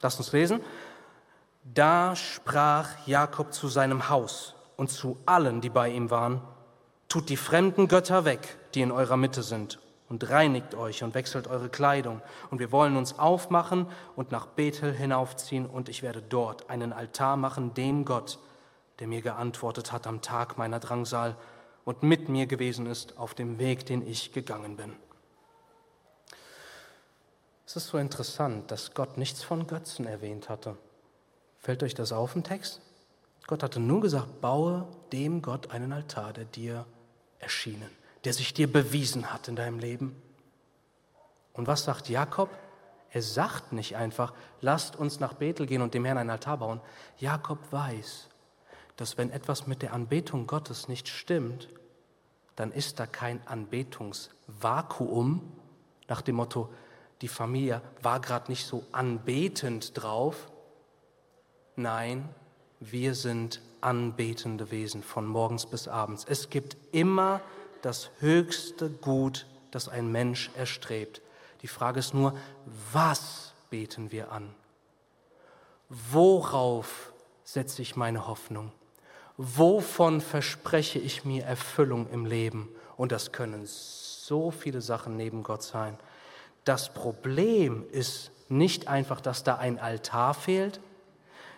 Lasst 0.00 0.20
uns 0.20 0.30
lesen. 0.30 0.60
Da 1.64 2.14
sprach 2.14 3.04
Jakob 3.04 3.52
zu 3.52 3.66
seinem 3.66 4.10
Haus 4.10 4.54
und 4.76 4.92
zu 4.92 5.18
allen, 5.26 5.60
die 5.60 5.70
bei 5.70 5.88
ihm 5.88 6.08
waren, 6.12 6.40
tut 7.08 7.30
die 7.30 7.36
fremden 7.36 7.88
Götter 7.88 8.24
weg, 8.24 8.56
die 8.74 8.82
in 8.82 8.92
eurer 8.92 9.16
Mitte 9.16 9.42
sind, 9.42 9.80
und 10.08 10.30
reinigt 10.30 10.76
euch 10.76 11.02
und 11.02 11.16
wechselt 11.16 11.48
eure 11.48 11.68
Kleidung. 11.68 12.22
Und 12.52 12.60
wir 12.60 12.70
wollen 12.70 12.96
uns 12.96 13.18
aufmachen 13.18 13.88
und 14.14 14.30
nach 14.30 14.46
Bethel 14.46 14.92
hinaufziehen, 14.92 15.66
und 15.66 15.88
ich 15.88 16.04
werde 16.04 16.22
dort 16.22 16.70
einen 16.70 16.92
Altar 16.92 17.36
machen 17.36 17.74
dem 17.74 18.04
Gott, 18.04 18.38
der 19.00 19.08
mir 19.08 19.20
geantwortet 19.20 19.90
hat 19.90 20.06
am 20.06 20.22
Tag 20.22 20.58
meiner 20.58 20.78
Drangsal 20.78 21.34
und 21.86 22.02
mit 22.02 22.28
mir 22.28 22.46
gewesen 22.46 22.84
ist 22.84 23.16
auf 23.16 23.32
dem 23.32 23.58
Weg, 23.58 23.86
den 23.86 24.06
ich 24.06 24.32
gegangen 24.32 24.76
bin. 24.76 24.92
Es 27.64 27.76
ist 27.76 27.86
so 27.86 27.96
interessant, 27.96 28.70
dass 28.70 28.92
Gott 28.92 29.16
nichts 29.16 29.42
von 29.42 29.66
Götzen 29.66 30.06
erwähnt 30.06 30.50
hatte. 30.50 30.76
Fällt 31.58 31.82
euch 31.82 31.94
das 31.94 32.12
auf 32.12 32.36
im 32.36 32.44
Text? 32.44 32.82
Gott 33.46 33.62
hatte 33.62 33.80
nur 33.80 34.02
gesagt, 34.02 34.42
baue 34.42 34.86
dem 35.12 35.40
Gott 35.40 35.70
einen 35.70 35.94
Altar, 35.94 36.34
der 36.34 36.44
dir 36.44 36.84
erschienen 37.38 37.90
der 38.26 38.32
sich 38.32 38.52
dir 38.52 38.70
bewiesen 38.70 39.32
hat 39.32 39.46
in 39.46 39.54
deinem 39.54 39.78
Leben. 39.78 40.20
Und 41.52 41.68
was 41.68 41.84
sagt 41.84 42.08
Jakob? 42.08 42.50
Er 43.10 43.22
sagt 43.22 43.72
nicht 43.72 43.94
einfach, 43.94 44.34
lasst 44.60 44.96
uns 44.96 45.20
nach 45.20 45.34
Bethel 45.34 45.64
gehen 45.64 45.80
und 45.80 45.94
dem 45.94 46.04
Herrn 46.04 46.18
einen 46.18 46.30
Altar 46.30 46.58
bauen. 46.58 46.80
Jakob 47.18 47.60
weiß, 47.70 48.28
dass 48.96 49.18
wenn 49.18 49.30
etwas 49.30 49.66
mit 49.66 49.82
der 49.82 49.92
Anbetung 49.92 50.46
Gottes 50.46 50.88
nicht 50.88 51.08
stimmt, 51.08 51.68
dann 52.54 52.72
ist 52.72 52.98
da 52.98 53.06
kein 53.06 53.46
Anbetungsvakuum 53.46 55.52
nach 56.08 56.22
dem 56.22 56.36
Motto, 56.36 56.70
die 57.22 57.28
Familie 57.28 57.80
war 58.02 58.20
gerade 58.20 58.50
nicht 58.50 58.66
so 58.66 58.84
anbetend 58.92 60.00
drauf. 60.00 60.50
Nein, 61.76 62.28
wir 62.80 63.14
sind 63.14 63.62
anbetende 63.80 64.70
Wesen 64.70 65.02
von 65.02 65.26
morgens 65.26 65.66
bis 65.66 65.88
abends. 65.88 66.26
Es 66.28 66.50
gibt 66.50 66.76
immer 66.92 67.40
das 67.82 68.10
höchste 68.20 68.90
Gut, 68.90 69.46
das 69.70 69.88
ein 69.88 70.12
Mensch 70.12 70.50
erstrebt. 70.56 71.22
Die 71.62 71.68
Frage 71.68 72.00
ist 72.00 72.12
nur, 72.14 72.36
was 72.92 73.54
beten 73.70 74.12
wir 74.12 74.32
an? 74.32 74.54
worauf 75.88 77.12
setze 77.44 77.82
ich 77.82 77.96
meine 77.96 78.26
Hoffnung? 78.26 78.72
Wovon 79.36 80.20
verspreche 80.20 80.98
ich 80.98 81.24
mir 81.24 81.44
Erfüllung 81.44 82.08
im 82.10 82.24
Leben? 82.24 82.68
Und 82.96 83.12
das 83.12 83.32
können 83.32 83.62
so 83.66 84.50
viele 84.50 84.80
Sachen 84.80 85.16
neben 85.16 85.42
Gott 85.42 85.62
sein. 85.62 85.98
Das 86.64 86.92
Problem 86.92 87.84
ist 87.90 88.30
nicht 88.48 88.88
einfach, 88.88 89.20
dass 89.20 89.44
da 89.44 89.56
ein 89.56 89.78
Altar 89.78 90.34
fehlt. 90.34 90.80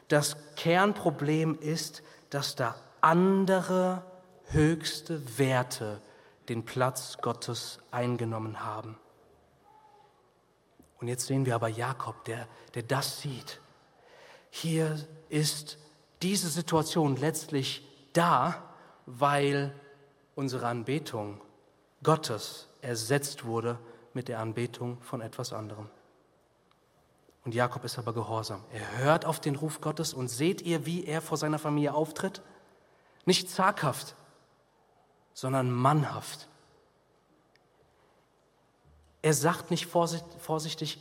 Das 0.09 0.37
Kernproblem 0.57 1.59
ist, 1.61 2.03
dass 2.31 2.57
da 2.57 2.75
andere 3.01 4.03
höchste 4.47 5.39
Werte 5.39 6.01
den 6.49 6.65
Platz 6.65 7.19
Gottes 7.21 7.79
eingenommen 7.91 8.65
haben. 8.65 8.97
Und 11.01 11.09
jetzt 11.09 11.27
sehen 11.27 11.47
wir 11.47 11.55
aber 11.55 11.69
Jakob, 11.69 12.25
der, 12.25 12.49
der 12.75 12.83
das 12.83 13.21
sieht. 13.21 13.61
Hier 14.51 14.99
ist 15.29 15.79
diese 16.23 16.49
Situation 16.49 17.17
letztlich 17.17 17.87
da, 18.13 18.63
weil 19.07 19.75
unsere 20.35 20.67
Anbetung 20.67 21.41
Gottes 22.03 22.69
ersetzt 22.81 23.45
wurde 23.45 23.79
mit 24.15 24.29
der 24.29 24.41
Anbetung 24.41 25.01
von 25.01 25.21
etwas 25.21 25.53
anderem. 25.53 25.89
Und 27.45 27.55
Jakob 27.55 27.85
ist 27.85 27.99
aber 27.99 28.13
gehorsam. 28.13 28.63
Er 28.73 28.99
hört 28.99 29.25
auf 29.25 29.41
den 29.41 29.57
Ruf 29.57 29.81
Gottes 29.81 30.13
und 30.13 30.29
seht 30.29 30.61
ihr, 30.63 30.87
wie 30.87 31.05
er 31.05 31.23
vor 31.23 31.39
seiner 31.39 31.59
Familie 31.59 31.95
auftritt? 31.95 32.43
Nicht 33.25 33.51
zaghaft, 33.51 34.15
sondern 35.33 35.71
mannhaft. 35.71 36.49
Er 39.23 39.35
sagt 39.35 39.71
nicht 39.71 39.87
vorsichtig, 39.87 40.99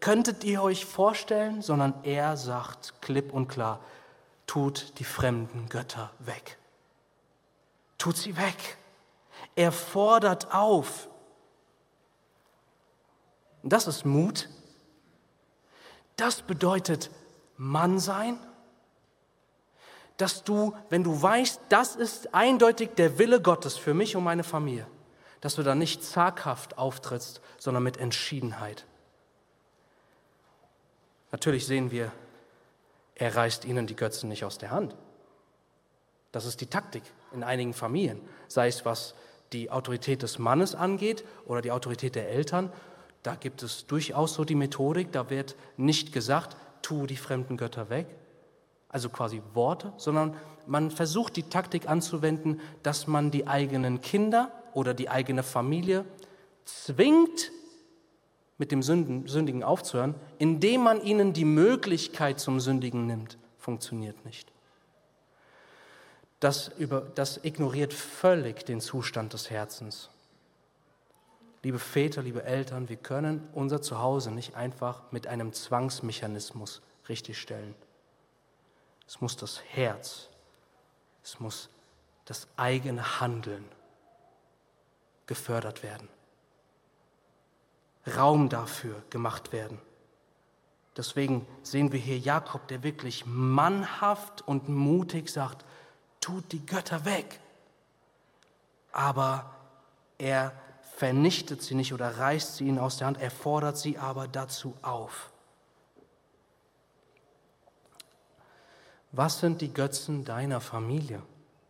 könntet 0.00 0.44
ihr 0.44 0.62
euch 0.62 0.84
vorstellen, 0.86 1.62
sondern 1.62 1.94
er 2.04 2.36
sagt 2.36 2.94
klipp 3.00 3.32
und 3.32 3.48
klar, 3.48 3.80
tut 4.48 4.98
die 4.98 5.04
fremden 5.04 5.68
Götter 5.68 6.10
weg. 6.18 6.58
Tut 7.98 8.16
sie 8.16 8.36
weg. 8.36 8.76
Er 9.54 9.70
fordert 9.70 10.52
auf. 10.52 11.08
Das 13.62 13.86
ist 13.86 14.04
Mut. 14.04 14.48
Das 16.16 16.42
bedeutet 16.42 17.10
Mann 17.56 18.00
sein. 18.00 18.38
Dass 20.16 20.42
du, 20.42 20.74
wenn 20.88 21.04
du 21.04 21.22
weißt, 21.22 21.60
das 21.68 21.94
ist 21.94 22.34
eindeutig 22.34 22.90
der 22.96 23.18
Wille 23.18 23.40
Gottes 23.40 23.76
für 23.76 23.94
mich 23.94 24.16
und 24.16 24.24
meine 24.24 24.42
Familie, 24.42 24.86
dass 25.40 25.54
du 25.54 25.62
da 25.62 25.76
nicht 25.76 26.02
zaghaft 26.02 26.78
auftrittst, 26.78 27.40
sondern 27.58 27.84
mit 27.84 27.98
Entschiedenheit. 27.98 28.84
Natürlich 31.30 31.66
sehen 31.66 31.90
wir, 31.90 32.10
er 33.18 33.34
reißt 33.34 33.64
ihnen 33.64 33.86
die 33.86 33.96
Götzen 33.96 34.28
nicht 34.28 34.44
aus 34.44 34.58
der 34.58 34.70
Hand. 34.70 34.96
Das 36.32 36.46
ist 36.46 36.60
die 36.60 36.66
Taktik 36.66 37.02
in 37.32 37.42
einigen 37.42 37.74
Familien, 37.74 38.20
sei 38.46 38.68
es 38.68 38.84
was 38.84 39.14
die 39.52 39.70
Autorität 39.70 40.22
des 40.22 40.38
Mannes 40.38 40.74
angeht 40.74 41.24
oder 41.46 41.60
die 41.60 41.72
Autorität 41.72 42.14
der 42.14 42.28
Eltern. 42.30 42.72
Da 43.22 43.34
gibt 43.34 43.62
es 43.62 43.86
durchaus 43.86 44.34
so 44.34 44.44
die 44.44 44.54
Methodik, 44.54 45.10
da 45.12 45.30
wird 45.30 45.56
nicht 45.76 46.12
gesagt, 46.12 46.56
tu 46.82 47.06
die 47.06 47.16
fremden 47.16 47.56
Götter 47.56 47.90
weg, 47.90 48.06
also 48.88 49.08
quasi 49.08 49.42
Worte, 49.54 49.92
sondern 49.96 50.36
man 50.66 50.90
versucht 50.90 51.36
die 51.36 51.44
Taktik 51.44 51.88
anzuwenden, 51.88 52.60
dass 52.82 53.06
man 53.06 53.30
die 53.30 53.46
eigenen 53.46 54.00
Kinder 54.00 54.52
oder 54.74 54.94
die 54.94 55.08
eigene 55.08 55.42
Familie 55.42 56.04
zwingt, 56.64 57.50
mit 58.58 58.72
dem 58.72 58.82
Sündigen 58.82 59.62
aufzuhören, 59.62 60.14
indem 60.38 60.82
man 60.82 61.00
ihnen 61.00 61.32
die 61.32 61.44
Möglichkeit 61.44 62.40
zum 62.40 62.60
Sündigen 62.60 63.06
nimmt, 63.06 63.38
funktioniert 63.58 64.24
nicht. 64.24 64.50
Das, 66.40 66.68
über, 66.78 67.00
das 67.14 67.44
ignoriert 67.44 67.92
völlig 67.92 68.64
den 68.64 68.80
Zustand 68.80 69.32
des 69.32 69.50
Herzens. 69.50 70.10
Liebe 71.62 71.78
Väter, 71.78 72.22
liebe 72.22 72.44
Eltern, 72.44 72.88
wir 72.88 72.96
können 72.96 73.48
unser 73.52 73.82
Zuhause 73.82 74.30
nicht 74.30 74.54
einfach 74.54 75.02
mit 75.10 75.26
einem 75.26 75.52
Zwangsmechanismus 75.52 76.80
richtigstellen. 77.08 77.74
Es 79.06 79.20
muss 79.20 79.36
das 79.36 79.62
Herz, 79.70 80.28
es 81.24 81.40
muss 81.40 81.68
das 82.24 82.46
eigene 82.56 83.20
Handeln 83.20 83.64
gefördert 85.26 85.82
werden. 85.82 86.08
Raum 88.16 88.48
dafür 88.48 89.02
gemacht 89.10 89.52
werden. 89.52 89.78
Deswegen 90.96 91.46
sehen 91.62 91.92
wir 91.92 92.00
hier 92.00 92.18
Jakob, 92.18 92.66
der 92.68 92.82
wirklich 92.82 93.24
mannhaft 93.24 94.42
und 94.46 94.68
mutig 94.68 95.30
sagt, 95.30 95.64
tut 96.20 96.50
die 96.50 96.66
Götter 96.66 97.04
weg. 97.04 97.38
Aber 98.90 99.54
er 100.18 100.52
vernichtet 100.96 101.62
sie 101.62 101.76
nicht 101.76 101.92
oder 101.92 102.18
reißt 102.18 102.56
sie 102.56 102.66
ihnen 102.66 102.80
aus 102.80 102.96
der 102.96 103.06
Hand, 103.06 103.20
er 103.20 103.30
fordert 103.30 103.78
sie 103.78 103.96
aber 103.98 104.26
dazu 104.26 104.74
auf. 104.82 105.30
Was 109.12 109.38
sind 109.38 109.60
die 109.60 109.72
Götzen 109.72 110.24
deiner 110.24 110.60
Familie, 110.60 111.22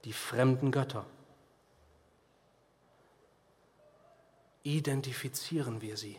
die 0.05 0.15
fremden 0.15 0.73
Götter? 0.73 1.05
Identifizieren 4.63 5.83
wir 5.83 5.97
sie. 5.97 6.19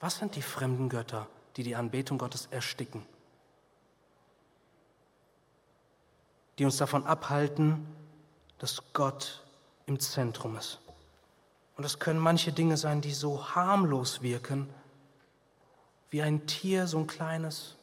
Was 0.00 0.16
sind 0.16 0.34
die 0.34 0.42
fremden 0.42 0.88
Götter, 0.88 1.28
die 1.56 1.62
die 1.62 1.76
Anbetung 1.76 2.18
Gottes 2.18 2.46
ersticken? 2.50 3.04
Die 6.58 6.64
uns 6.64 6.78
davon 6.78 7.06
abhalten, 7.06 7.86
dass 8.58 8.82
Gott 8.92 9.44
im 9.86 10.00
Zentrum 10.00 10.56
ist. 10.56 10.80
Und 11.76 11.84
es 11.84 11.98
können 11.98 12.18
manche 12.18 12.52
Dinge 12.52 12.76
sein, 12.76 13.00
die 13.00 13.12
so 13.12 13.54
harmlos 13.54 14.22
wirken, 14.22 14.68
wie 16.10 16.22
ein 16.22 16.46
Tier, 16.46 16.86
so 16.86 16.98
ein 16.98 17.06
kleines 17.06 17.76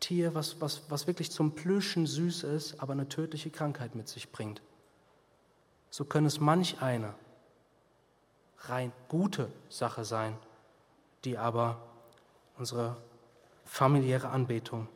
Tier, 0.00 0.34
was, 0.34 0.60
was, 0.60 0.82
was 0.88 1.06
wirklich 1.06 1.30
zum 1.30 1.54
Plüschen 1.54 2.06
süß 2.06 2.44
ist, 2.44 2.80
aber 2.80 2.92
eine 2.92 3.08
tödliche 3.08 3.50
Krankheit 3.50 3.94
mit 3.94 4.08
sich 4.08 4.30
bringt. 4.30 4.62
So 5.90 6.04
können 6.04 6.26
es 6.26 6.38
manch 6.38 6.80
eine 6.80 7.14
rein 8.60 8.92
gute 9.08 9.50
Sache 9.68 10.04
sein, 10.04 10.36
die 11.26 11.36
aber 11.36 11.76
unsere 12.56 12.96
familiäre 13.64 14.28
Anbetung 14.30 14.88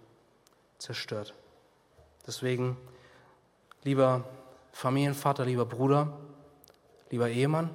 zerstört. 0.79 1.35
Deswegen, 2.27 2.77
lieber 3.83 4.25
Familienvater, 4.73 5.45
lieber 5.45 5.66
Bruder, 5.66 6.16
lieber 7.11 7.29
Ehemann, 7.29 7.71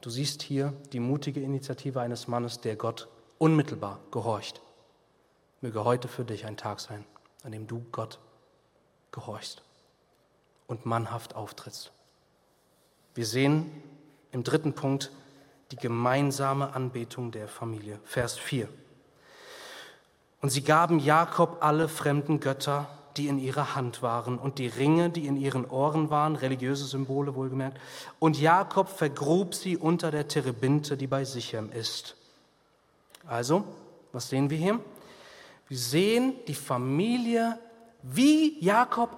du 0.00 0.08
siehst 0.08 0.42
hier 0.42 0.72
die 0.92 1.00
mutige 1.00 1.40
Initiative 1.40 2.00
eines 2.00 2.28
Mannes, 2.28 2.60
der 2.60 2.76
Gott 2.76 3.08
unmittelbar 3.38 3.98
gehorcht. 4.12 4.62
Möge 5.60 5.84
heute 5.84 6.06
für 6.06 6.24
dich 6.24 6.46
ein 6.46 6.56
Tag 6.56 6.80
sein, 6.80 7.04
an 7.42 7.52
dem 7.52 7.66
du 7.66 7.84
Gott 7.90 8.20
gehorchst 9.10 9.62
und 10.68 10.86
mannhaft 10.86 11.34
auftrittst. 11.34 11.92
Wir 13.14 13.26
sehen 13.26 13.82
im 14.30 14.44
dritten 14.44 14.74
Punkt, 14.74 15.10
die 15.70 15.76
gemeinsame 15.76 16.74
Anbetung 16.74 17.30
der 17.30 17.48
Familie. 17.48 17.98
Vers 18.04 18.38
4. 18.38 18.68
Und 20.40 20.50
sie 20.50 20.62
gaben 20.62 20.98
Jakob 21.00 21.58
alle 21.60 21.88
fremden 21.88 22.40
Götter, 22.40 22.86
die 23.16 23.28
in 23.28 23.38
ihrer 23.38 23.74
Hand 23.74 24.02
waren, 24.02 24.38
und 24.38 24.58
die 24.58 24.66
Ringe, 24.66 25.10
die 25.10 25.26
in 25.26 25.36
ihren 25.36 25.64
Ohren 25.64 26.10
waren, 26.10 26.36
religiöse 26.36 26.84
Symbole 26.84 27.34
wohlgemerkt. 27.34 27.80
Und 28.18 28.38
Jakob 28.38 28.88
vergrub 28.88 29.54
sie 29.54 29.76
unter 29.76 30.10
der 30.10 30.28
Terebinte, 30.28 30.96
die 30.96 31.06
bei 31.06 31.24
Sichem 31.24 31.72
ist. 31.72 32.14
Also, 33.26 33.64
was 34.12 34.28
sehen 34.28 34.50
wir 34.50 34.58
hier? 34.58 34.80
Wir 35.68 35.78
sehen 35.78 36.34
die 36.46 36.54
Familie, 36.54 37.58
wie 38.02 38.62
Jakob, 38.64 39.16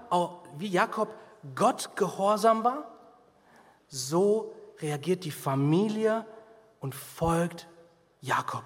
wie 0.56 0.68
Jakob 0.68 1.08
Gott 1.54 1.90
gehorsam 1.94 2.64
war, 2.64 2.90
so 3.88 4.54
reagiert 4.80 5.24
die 5.24 5.30
Familie 5.30 6.24
und 6.80 6.94
folgt 6.94 7.66
Jakob. 8.20 8.64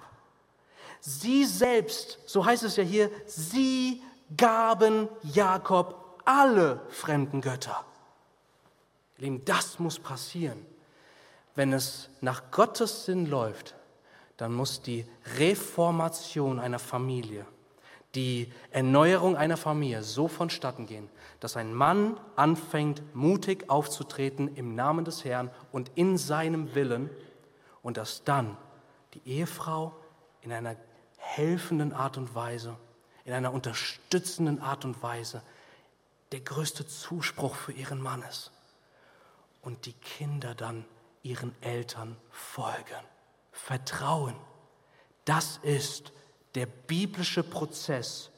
Sie 0.99 1.45
selbst, 1.45 2.19
so 2.25 2.45
heißt 2.45 2.63
es 2.63 2.77
ja 2.77 2.83
hier, 2.83 3.11
sie 3.25 4.01
gaben 4.37 5.09
Jakob 5.21 6.21
alle 6.25 6.81
fremden 6.89 7.41
Götter. 7.41 7.83
Lieben, 9.17 9.43
das 9.45 9.79
muss 9.79 9.99
passieren. 9.99 10.65
Wenn 11.55 11.73
es 11.73 12.09
nach 12.21 12.51
Gottes 12.51 13.05
Sinn 13.05 13.25
läuft, 13.25 13.75
dann 14.37 14.53
muss 14.53 14.81
die 14.81 15.05
Reformation 15.37 16.59
einer 16.59 16.79
Familie, 16.79 17.45
die 18.15 18.51
Erneuerung 18.71 19.35
einer 19.35 19.57
Familie 19.57 20.03
so 20.03 20.27
vonstatten 20.27 20.87
gehen, 20.87 21.09
dass 21.39 21.57
ein 21.57 21.73
Mann 21.73 22.19
anfängt, 22.35 23.01
mutig 23.15 23.69
aufzutreten 23.69 24.55
im 24.55 24.75
Namen 24.75 25.05
des 25.05 25.23
Herrn 25.25 25.51
und 25.71 25.91
in 25.95 26.17
seinem 26.17 26.73
Willen 26.73 27.09
und 27.83 27.97
dass 27.97 28.23
dann 28.23 28.57
die 29.13 29.21
Ehefrau 29.29 29.95
in 30.41 30.51
einer 30.51 30.75
helfenden 31.17 31.93
Art 31.93 32.17
und 32.17 32.33
Weise, 32.33 32.75
in 33.25 33.33
einer 33.33 33.53
unterstützenden 33.53 34.59
Art 34.61 34.85
und 34.85 35.03
Weise 35.03 35.43
der 36.31 36.39
größte 36.39 36.87
Zuspruch 36.87 37.55
für 37.55 37.73
ihren 37.73 38.01
Mann 38.01 38.23
ist. 38.23 38.51
Und 39.61 39.85
die 39.85 39.93
Kinder 39.93 40.55
dann 40.55 40.85
ihren 41.21 41.55
Eltern 41.61 42.17
folgen. 42.31 43.05
Vertrauen. 43.51 44.35
Das 45.25 45.57
ist 45.61 46.11
der 46.55 46.65
biblische 46.65 47.43
Prozess, 47.43 48.29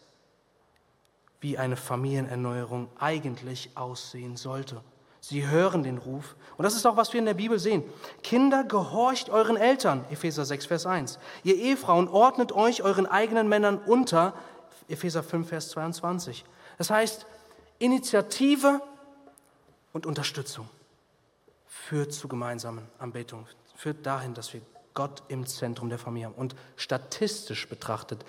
wie 1.39 1.57
eine 1.57 1.77
Familienerneuerung 1.77 2.89
eigentlich 2.99 3.75
aussehen 3.75 4.37
sollte. 4.37 4.83
Sie 5.27 5.47
hören 5.47 5.81
den 5.81 5.97
Ruf. 5.97 6.35
Und 6.55 6.65
das 6.65 6.75
ist 6.75 6.85
auch, 6.85 6.97
was 6.97 7.11
wir 7.11 7.17
in 7.17 7.25
der 7.25 7.33
Bibel 7.33 7.57
sehen. 7.57 7.83
Kinder, 8.21 8.63
gehorcht 8.63 9.31
euren 9.31 9.57
Eltern, 9.57 10.05
Epheser 10.11 10.45
6, 10.45 10.67
Vers 10.67 10.85
1. 10.85 11.17
Ihr 11.43 11.55
Ehefrauen, 11.55 12.07
ordnet 12.07 12.51
euch 12.51 12.83
euren 12.83 13.07
eigenen 13.07 13.49
Männern 13.49 13.79
unter, 13.79 14.35
Epheser 14.87 15.23
5, 15.23 15.49
Vers 15.49 15.69
22. 15.69 16.45
Das 16.77 16.91
heißt, 16.91 17.25
Initiative 17.79 18.81
und 19.93 20.05
Unterstützung 20.05 20.69
führt 21.65 22.13
zu 22.13 22.27
gemeinsamen 22.27 22.87
Anbetungen, 22.99 23.47
führt 23.75 24.05
dahin, 24.05 24.35
dass 24.35 24.53
wir 24.53 24.61
Gott 24.93 25.23
im 25.27 25.47
Zentrum 25.47 25.89
der 25.89 25.97
Familie 25.97 26.27
haben. 26.27 26.35
Und 26.35 26.55
statistisch 26.75 27.67
betrachtet 27.67 28.23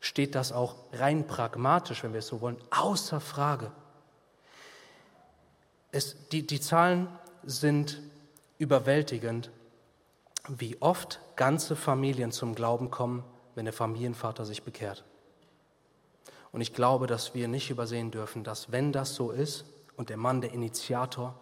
steht 0.00 0.34
das 0.34 0.50
auch 0.50 0.74
rein 0.94 1.28
pragmatisch, 1.28 2.02
wenn 2.02 2.12
wir 2.12 2.18
es 2.18 2.26
so 2.26 2.40
wollen, 2.40 2.56
außer 2.70 3.20
Frage. 3.20 3.70
Es, 5.92 6.16
die, 6.28 6.46
die 6.46 6.60
Zahlen 6.60 7.08
sind 7.42 8.00
überwältigend, 8.58 9.50
wie 10.48 10.80
oft 10.80 11.20
ganze 11.36 11.76
Familien 11.76 12.32
zum 12.32 12.54
Glauben 12.54 12.90
kommen, 12.90 13.24
wenn 13.54 13.64
der 13.64 13.74
Familienvater 13.74 14.44
sich 14.44 14.62
bekehrt. 14.62 15.04
Und 16.52 16.60
ich 16.60 16.74
glaube, 16.74 17.06
dass 17.06 17.34
wir 17.34 17.48
nicht 17.48 17.70
übersehen 17.70 18.10
dürfen, 18.10 18.44
dass 18.44 18.72
wenn 18.72 18.92
das 18.92 19.14
so 19.14 19.30
ist 19.30 19.64
und 19.96 20.08
der 20.08 20.16
Mann 20.16 20.40
der 20.40 20.52
Initiator, 20.52 21.38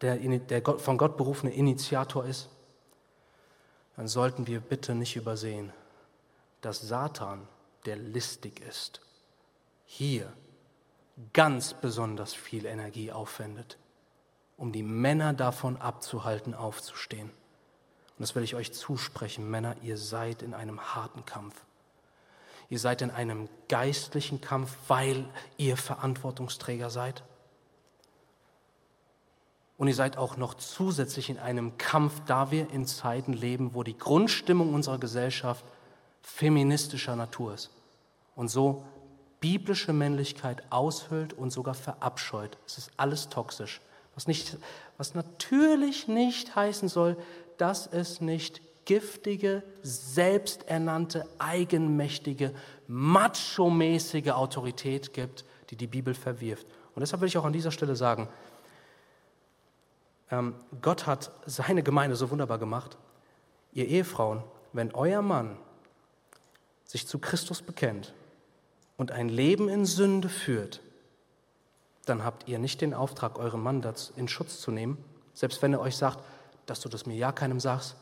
der, 0.00 0.16
der 0.16 0.62
von 0.78 0.98
Gott 0.98 1.16
berufene 1.16 1.52
Initiator 1.52 2.24
ist, 2.24 2.48
dann 3.96 4.08
sollten 4.08 4.46
wir 4.46 4.60
bitte 4.60 4.94
nicht 4.94 5.16
übersehen, 5.16 5.72
dass 6.60 6.80
Satan, 6.80 7.46
der 7.84 7.96
listig 7.96 8.60
ist, 8.60 9.00
hier 9.84 10.32
ganz 11.32 11.74
besonders 11.74 12.34
viel 12.34 12.66
Energie 12.66 13.12
aufwendet, 13.12 13.78
um 14.56 14.72
die 14.72 14.82
Männer 14.82 15.32
davon 15.32 15.76
abzuhalten, 15.76 16.54
aufzustehen. 16.54 17.28
Und 17.28 18.20
das 18.20 18.34
will 18.34 18.42
ich 18.42 18.54
euch 18.54 18.72
zusprechen, 18.72 19.50
Männer, 19.50 19.76
ihr 19.82 19.96
seid 19.96 20.42
in 20.42 20.54
einem 20.54 20.94
harten 20.94 21.24
Kampf. 21.24 21.54
Ihr 22.68 22.78
seid 22.78 23.02
in 23.02 23.10
einem 23.10 23.48
geistlichen 23.68 24.40
Kampf, 24.40 24.74
weil 24.88 25.26
ihr 25.58 25.76
Verantwortungsträger 25.76 26.88
seid. 26.88 27.22
Und 29.76 29.88
ihr 29.88 29.94
seid 29.94 30.16
auch 30.16 30.36
noch 30.36 30.54
zusätzlich 30.54 31.28
in 31.28 31.38
einem 31.38 31.76
Kampf, 31.76 32.22
da 32.26 32.50
wir 32.50 32.70
in 32.70 32.86
Zeiten 32.86 33.32
leben, 33.32 33.74
wo 33.74 33.82
die 33.82 33.98
Grundstimmung 33.98 34.72
unserer 34.72 34.98
Gesellschaft 34.98 35.64
feministischer 36.22 37.16
Natur 37.16 37.54
ist. 37.54 37.70
Und 38.36 38.48
so 38.48 38.84
biblische 39.42 39.92
Männlichkeit 39.92 40.62
aushöhlt 40.70 41.34
und 41.34 41.50
sogar 41.50 41.74
verabscheut. 41.74 42.56
Es 42.66 42.78
ist 42.78 42.90
alles 42.96 43.28
toxisch. 43.28 43.82
Was, 44.14 44.26
nicht, 44.26 44.56
was 44.96 45.14
natürlich 45.14 46.08
nicht 46.08 46.54
heißen 46.54 46.88
soll, 46.88 47.16
dass 47.58 47.86
es 47.86 48.20
nicht 48.20 48.62
giftige, 48.84 49.62
selbsternannte, 49.82 51.26
eigenmächtige, 51.38 52.54
macho-mäßige 52.86 54.30
Autorität 54.30 55.12
gibt, 55.12 55.44
die 55.70 55.76
die 55.76 55.86
Bibel 55.86 56.14
verwirft. 56.14 56.66
Und 56.94 57.00
deshalb 57.00 57.20
will 57.20 57.28
ich 57.28 57.36
auch 57.36 57.44
an 57.44 57.52
dieser 57.52 57.72
Stelle 57.72 57.96
sagen, 57.96 58.28
ähm, 60.30 60.54
Gott 60.80 61.06
hat 61.06 61.32
seine 61.46 61.82
Gemeinde 61.82 62.14
so 62.14 62.30
wunderbar 62.30 62.58
gemacht. 62.58 62.96
Ihr 63.72 63.88
Ehefrauen, 63.88 64.44
wenn 64.72 64.92
euer 64.94 65.22
Mann 65.22 65.56
sich 66.84 67.08
zu 67.08 67.18
Christus 67.18 67.60
bekennt 67.60 68.14
und 69.02 69.10
ein 69.10 69.28
Leben 69.28 69.68
in 69.68 69.84
Sünde 69.84 70.28
führt, 70.28 70.80
dann 72.06 72.24
habt 72.24 72.46
ihr 72.46 72.60
nicht 72.60 72.80
den 72.80 72.94
Auftrag, 72.94 73.36
euren 73.36 73.60
Mann 73.60 73.84
in 74.14 74.28
Schutz 74.28 74.60
zu 74.60 74.70
nehmen, 74.70 74.96
selbst 75.34 75.60
wenn 75.60 75.72
er 75.72 75.80
euch 75.80 75.96
sagt, 75.96 76.22
dass 76.66 76.78
du 76.78 76.88
das 76.88 77.04
mir 77.04 77.16
ja 77.16 77.32
keinem 77.32 77.58
sagst, 77.58 77.96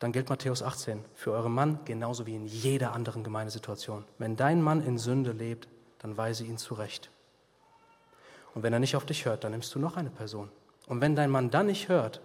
dann 0.00 0.10
gilt 0.10 0.28
Matthäus 0.28 0.60
18 0.60 1.04
für 1.14 1.30
euren 1.30 1.52
Mann 1.52 1.78
genauso 1.84 2.26
wie 2.26 2.34
in 2.34 2.46
jeder 2.46 2.94
anderen 2.94 3.22
Gemeindesituation. 3.22 4.04
Wenn 4.18 4.34
dein 4.34 4.60
Mann 4.60 4.84
in 4.84 4.98
Sünde 4.98 5.30
lebt, 5.30 5.68
dann 6.00 6.16
weise 6.16 6.42
ihn 6.42 6.58
zurecht. 6.58 7.08
Und 8.56 8.64
wenn 8.64 8.72
er 8.72 8.80
nicht 8.80 8.96
auf 8.96 9.06
dich 9.06 9.24
hört, 9.24 9.44
dann 9.44 9.52
nimmst 9.52 9.72
du 9.72 9.78
noch 9.78 9.96
eine 9.96 10.10
Person. 10.10 10.48
Und 10.88 11.00
wenn 11.00 11.14
dein 11.14 11.30
Mann 11.30 11.48
dann 11.50 11.66
nicht 11.66 11.88
hört, 11.88 12.20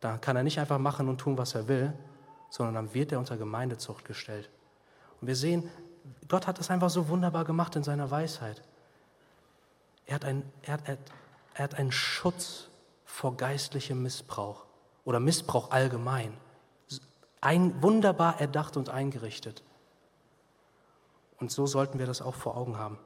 dann 0.00 0.18
kann 0.22 0.34
er 0.34 0.44
nicht 0.44 0.58
einfach 0.58 0.78
machen 0.78 1.10
und 1.10 1.18
tun, 1.18 1.36
was 1.36 1.54
er 1.54 1.68
will, 1.68 1.92
sondern 2.48 2.74
dann 2.74 2.94
wird 2.94 3.12
er 3.12 3.18
unter 3.18 3.36
Gemeindezucht 3.36 4.06
gestellt. 4.06 4.48
Und 5.20 5.28
wir 5.28 5.36
sehen, 5.36 5.68
Gott 6.28 6.46
hat 6.46 6.58
das 6.58 6.70
einfach 6.70 6.90
so 6.90 7.08
wunderbar 7.08 7.44
gemacht 7.44 7.76
in 7.76 7.82
seiner 7.82 8.10
Weisheit. 8.10 8.62
Er 10.06 10.16
hat, 10.16 10.24
ein, 10.24 10.42
er 10.62 10.74
hat, 10.74 10.88
er 11.54 11.64
hat 11.64 11.74
einen 11.74 11.92
Schutz 11.92 12.68
vor 13.04 13.36
geistlichem 13.36 14.02
Missbrauch 14.02 14.64
oder 15.04 15.20
Missbrauch 15.20 15.70
allgemein 15.70 16.36
ein, 17.46 17.80
wunderbar 17.80 18.40
erdacht 18.40 18.76
und 18.76 18.88
eingerichtet. 18.88 19.62
Und 21.38 21.52
so 21.52 21.66
sollten 21.66 21.98
wir 22.00 22.06
das 22.06 22.20
auch 22.20 22.34
vor 22.34 22.56
Augen 22.56 22.76
haben. 22.76 22.98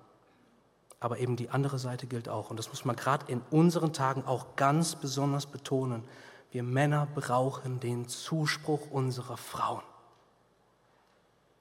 Aber 0.98 1.18
eben 1.18 1.36
die 1.36 1.50
andere 1.50 1.78
Seite 1.78 2.06
gilt 2.06 2.28
auch. 2.28 2.48
Und 2.50 2.58
das 2.58 2.68
muss 2.68 2.86
man 2.86 2.96
gerade 2.96 3.30
in 3.30 3.42
unseren 3.50 3.92
Tagen 3.92 4.24
auch 4.24 4.56
ganz 4.56 4.94
besonders 4.94 5.44
betonen. 5.44 6.04
Wir 6.52 6.62
Männer 6.62 7.06
brauchen 7.14 7.80
den 7.80 8.08
Zuspruch 8.08 8.90
unserer 8.90 9.36
Frauen. 9.36 9.82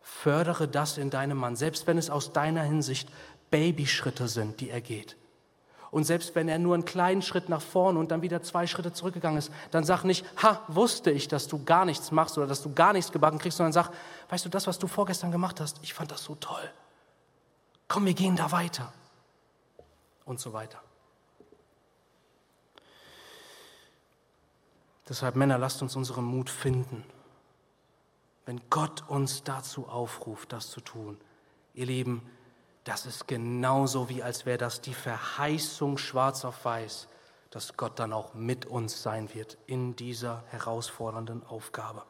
Fördere 0.02 0.68
das 0.68 0.98
in 0.98 1.10
deinem 1.10 1.38
Mann, 1.38 1.56
selbst 1.56 1.88
wenn 1.88 1.98
es 1.98 2.10
aus 2.10 2.34
deiner 2.34 2.64
Hinsicht 2.64 3.10
Babyschritte 3.52 4.28
sind, 4.28 4.60
die 4.60 4.70
er 4.70 4.82
geht. 4.82 5.18
Und 5.92 6.04
selbst 6.04 6.36
wenn 6.36 6.48
er 6.48 6.60
nur 6.60 6.76
einen 6.76 6.86
kleinen 6.86 7.22
Schritt 7.22 7.50
nach 7.50 7.62
vorne 7.62 8.00
und 8.00 8.12
dann 8.12 8.22
wieder 8.22 8.44
zwei 8.44 8.68
Schritte 8.68 8.94
zurückgegangen 8.94 9.40
ist, 9.40 9.52
dann 9.72 9.84
sag 9.84 10.04
nicht, 10.04 10.24
ha, 10.42 10.64
wusste 10.68 11.10
ich, 11.10 11.28
dass 11.28 11.48
du 11.48 11.64
gar 11.64 11.86
nichts 11.86 12.12
machst 12.12 12.38
oder 12.38 12.46
dass 12.46 12.62
du 12.62 12.74
gar 12.74 12.94
nichts 12.94 13.12
gebacken 13.12 13.40
kriegst, 13.40 13.58
sondern 13.58 13.74
sag, 13.74 13.90
weißt 14.30 14.46
du, 14.46 14.50
das, 14.50 14.68
was 14.68 14.78
du 14.78 14.88
vorgestern 14.88 15.32
gemacht 15.32 15.60
hast, 15.60 15.80
ich 15.82 15.94
fand 15.94 16.12
das 16.12 16.24
so 16.24 16.36
toll. 16.36 16.70
Komm, 17.88 18.06
wir 18.06 18.14
gehen 18.14 18.36
da 18.36 18.52
weiter. 18.52 18.94
Und 20.26 20.40
so 20.40 20.54
weiter. 20.54 20.80
Deshalb, 25.08 25.36
Männer, 25.36 25.58
lasst 25.58 25.82
uns 25.82 25.96
unseren 25.96 26.24
Mut 26.24 26.52
finden, 26.52 27.04
wenn 28.50 28.62
Gott 28.72 29.04
uns 29.08 29.44
dazu 29.44 29.88
aufruft, 29.88 30.54
das 30.54 30.72
zu 30.72 30.82
tun. 30.82 31.20
Ihr 31.76 31.86
Lieben, 31.86 32.28
das 32.84 33.06
ist 33.06 33.28
genauso 33.28 34.10
wie 34.10 34.24
als 34.24 34.48
wäre 34.48 34.58
das 34.58 34.82
die 34.82 34.96
Verheißung 34.96 36.00
schwarz 36.00 36.44
auf 36.46 36.66
weiß, 36.66 37.10
dass 37.52 37.78
Gott 37.78 38.00
dann 38.00 38.12
auch 38.12 38.34
mit 38.34 38.66
uns 38.66 39.04
sein 39.04 39.32
wird 39.36 39.60
in 39.68 39.96
dieser 39.96 40.44
herausfordernden 40.48 41.46
Aufgabe. 41.46 42.02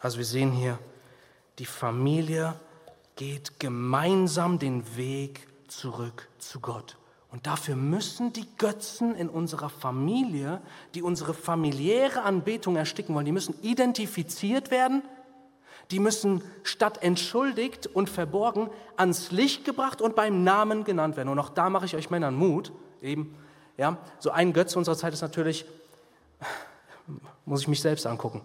Also 0.00 0.18
wir 0.18 0.26
sehen 0.26 0.52
hier, 0.52 0.78
die 1.58 1.64
Familie 1.64 2.54
geht 3.16 3.58
gemeinsam 3.58 4.58
den 4.58 4.98
Weg 4.98 5.48
zurück 5.68 6.28
zu 6.36 6.60
Gott. 6.60 6.98
Und 7.30 7.46
dafür 7.46 7.76
müssen 7.76 8.32
die 8.32 8.46
Götzen 8.56 9.14
in 9.14 9.28
unserer 9.28 9.68
Familie, 9.68 10.62
die 10.94 11.02
unsere 11.02 11.34
familiäre 11.34 12.22
Anbetung 12.22 12.76
ersticken 12.76 13.14
wollen, 13.14 13.26
die 13.26 13.32
müssen 13.32 13.54
identifiziert 13.62 14.70
werden 14.70 15.02
die 15.90 16.00
müssen 16.00 16.42
statt 16.64 17.02
entschuldigt 17.02 17.86
und 17.86 18.10
verborgen 18.10 18.70
ans 18.96 19.30
Licht 19.30 19.64
gebracht 19.64 20.02
und 20.02 20.14
beim 20.14 20.44
Namen 20.44 20.84
genannt 20.84 21.16
werden. 21.16 21.28
Und 21.28 21.38
auch 21.38 21.48
da 21.48 21.70
mache 21.70 21.86
ich 21.86 21.96
euch 21.96 22.10
Männern 22.10 22.34
Mut. 22.34 22.72
Eben, 23.00 23.34
ja, 23.76 23.96
so 24.18 24.30
ein 24.30 24.52
Götze 24.52 24.78
unserer 24.78 24.96
Zeit 24.96 25.14
ist 25.14 25.22
natürlich, 25.22 25.64
muss 27.46 27.62
ich 27.62 27.68
mich 27.68 27.80
selbst 27.80 28.06
angucken. 28.06 28.42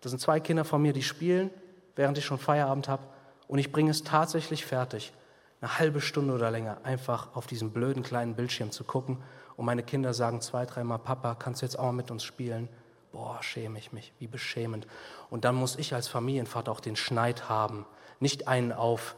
Das 0.00 0.10
sind 0.10 0.18
zwei 0.20 0.40
Kinder 0.40 0.64
von 0.64 0.82
mir, 0.82 0.92
die 0.92 1.02
spielen, 1.02 1.50
während 1.94 2.18
ich 2.18 2.24
schon 2.24 2.38
Feierabend 2.38 2.88
habe. 2.88 3.04
Und 3.46 3.58
ich 3.58 3.70
bringe 3.70 3.90
es 3.90 4.02
tatsächlich 4.02 4.66
fertig, 4.66 5.12
eine 5.60 5.78
halbe 5.78 6.00
Stunde 6.00 6.34
oder 6.34 6.50
länger 6.50 6.78
einfach 6.84 7.34
auf 7.34 7.46
diesem 7.46 7.70
blöden 7.70 8.02
kleinen 8.02 8.34
Bildschirm 8.34 8.70
zu 8.70 8.84
gucken. 8.84 9.18
Und 9.56 9.66
meine 9.66 9.82
Kinder 9.82 10.14
sagen 10.14 10.40
zwei, 10.40 10.66
dreimal, 10.66 10.98
Papa, 10.98 11.34
kannst 11.34 11.62
du 11.62 11.66
jetzt 11.66 11.78
auch 11.78 11.84
mal 11.84 11.92
mit 11.92 12.10
uns 12.10 12.24
spielen? 12.24 12.68
boah, 13.14 13.40
schäme 13.42 13.78
ich 13.78 13.92
mich, 13.92 14.12
wie 14.18 14.26
beschämend. 14.26 14.86
Und 15.30 15.44
dann 15.44 15.54
muss 15.54 15.76
ich 15.76 15.94
als 15.94 16.08
Familienvater 16.08 16.70
auch 16.70 16.80
den 16.80 16.96
Schneid 16.96 17.48
haben, 17.48 17.86
nicht 18.18 18.48
einen 18.48 18.72
auf, 18.72 19.14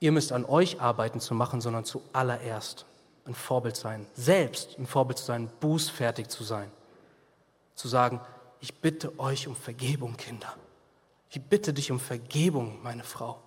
ihr 0.00 0.12
müsst 0.12 0.32
an 0.32 0.46
euch 0.46 0.80
arbeiten 0.80 1.20
zu 1.20 1.34
machen, 1.34 1.60
sondern 1.60 1.84
zuallererst 1.84 2.86
ein 3.26 3.34
Vorbild 3.34 3.76
sein, 3.76 4.06
selbst 4.14 4.78
ein 4.78 4.86
Vorbild 4.86 5.18
zu 5.18 5.26
sein, 5.26 5.50
bußfertig 5.60 6.28
zu 6.28 6.42
sein, 6.42 6.70
zu 7.74 7.86
sagen, 7.86 8.20
ich 8.60 8.80
bitte 8.80 9.18
euch 9.18 9.46
um 9.46 9.54
Vergebung, 9.54 10.16
Kinder. 10.16 10.54
Ich 11.28 11.40
bitte 11.40 11.74
dich 11.74 11.92
um 11.92 12.00
Vergebung, 12.00 12.82
meine 12.82 13.04
Frau. 13.04 13.42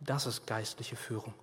Das 0.00 0.26
ist 0.26 0.46
geistliche 0.46 0.96
Führung. 0.96 1.34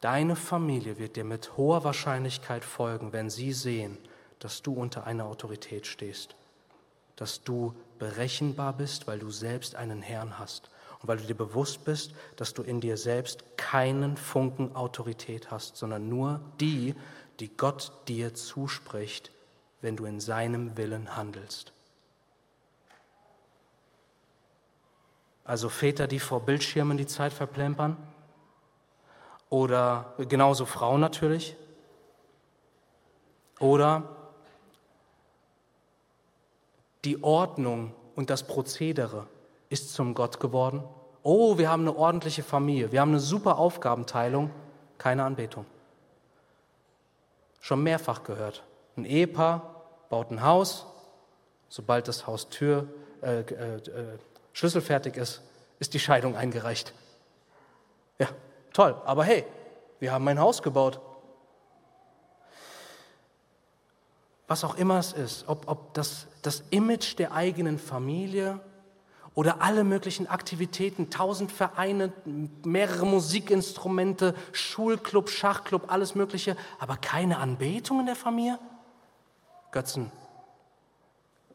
Deine 0.00 0.36
Familie 0.36 0.98
wird 0.98 1.16
dir 1.16 1.24
mit 1.24 1.56
hoher 1.56 1.82
Wahrscheinlichkeit 1.82 2.64
folgen, 2.64 3.12
wenn 3.12 3.30
sie 3.30 3.52
sehen, 3.52 3.98
dass 4.38 4.62
du 4.62 4.74
unter 4.74 5.06
einer 5.06 5.24
Autorität 5.24 5.86
stehst, 5.86 6.36
dass 7.16 7.42
du 7.42 7.74
berechenbar 7.98 8.74
bist, 8.74 9.06
weil 9.06 9.18
du 9.18 9.30
selbst 9.30 9.74
einen 9.74 10.02
Herrn 10.02 10.38
hast 10.38 10.70
und 11.00 11.08
weil 11.08 11.16
du 11.18 11.24
dir 11.24 11.36
bewusst 11.36 11.84
bist, 11.84 12.14
dass 12.36 12.54
du 12.54 12.62
in 12.62 12.80
dir 12.80 12.96
selbst 12.96 13.44
keinen 13.56 14.16
Funken 14.16 14.76
Autorität 14.76 15.50
hast, 15.50 15.76
sondern 15.76 16.08
nur 16.08 16.40
die, 16.60 16.94
die 17.40 17.48
Gott 17.48 17.92
dir 18.08 18.34
zuspricht, 18.34 19.32
wenn 19.80 19.96
du 19.96 20.04
in 20.06 20.18
seinem 20.18 20.78
Willen 20.78 21.14
handelst. 21.14 21.73
Also 25.44 25.68
Väter, 25.68 26.06
die 26.06 26.18
vor 26.18 26.40
Bildschirmen 26.40 26.96
die 26.96 27.06
Zeit 27.06 27.32
verplempern, 27.32 27.96
oder 29.50 30.14
genauso 30.18 30.64
Frauen 30.64 31.00
natürlich, 31.00 31.56
oder 33.60 34.02
die 37.04 37.22
Ordnung 37.22 37.94
und 38.16 38.30
das 38.30 38.46
Prozedere 38.46 39.26
ist 39.68 39.92
zum 39.92 40.14
Gott 40.14 40.40
geworden. 40.40 40.82
Oh, 41.22 41.58
wir 41.58 41.70
haben 41.70 41.82
eine 41.82 41.96
ordentliche 41.96 42.42
Familie, 42.42 42.90
wir 42.90 43.00
haben 43.00 43.10
eine 43.10 43.20
super 43.20 43.58
Aufgabenteilung, 43.58 44.50
keine 44.98 45.24
Anbetung. 45.24 45.66
Schon 47.60 47.82
mehrfach 47.82 48.24
gehört. 48.24 48.62
Ein 48.96 49.04
Ehepaar 49.04 49.84
baut 50.08 50.30
ein 50.30 50.42
Haus, 50.42 50.86
sobald 51.68 52.08
das 52.08 52.26
Haus 52.26 52.48
Tür, 52.48 52.88
äh, 53.22 53.40
äh, 53.40 54.18
äh, 54.54 54.56
Schlüssel 54.56 54.80
fertig 54.80 55.16
ist, 55.16 55.42
ist 55.78 55.94
die 55.94 56.00
Scheidung 56.00 56.36
eingereicht. 56.36 56.94
Ja, 58.18 58.28
toll, 58.72 58.96
aber 59.04 59.24
hey, 59.24 59.44
wir 60.00 60.12
haben 60.12 60.26
ein 60.28 60.38
Haus 60.38 60.62
gebaut. 60.62 61.00
Was 64.46 64.62
auch 64.62 64.76
immer 64.76 64.98
es 64.98 65.12
ist, 65.12 65.48
ob, 65.48 65.68
ob 65.68 65.94
das, 65.94 66.26
das 66.42 66.62
Image 66.70 67.18
der 67.18 67.32
eigenen 67.32 67.78
Familie 67.78 68.60
oder 69.34 69.62
alle 69.62 69.82
möglichen 69.82 70.28
Aktivitäten, 70.28 71.10
tausend 71.10 71.50
Vereine, 71.50 72.12
mehrere 72.62 73.06
Musikinstrumente, 73.06 74.34
Schulclub, 74.52 75.28
Schachclub, 75.30 75.90
alles 75.90 76.14
Mögliche, 76.14 76.56
aber 76.78 76.96
keine 76.98 77.38
Anbetung 77.38 78.00
in 78.00 78.06
der 78.06 78.16
Familie? 78.16 78.60
Götzen. 79.72 80.12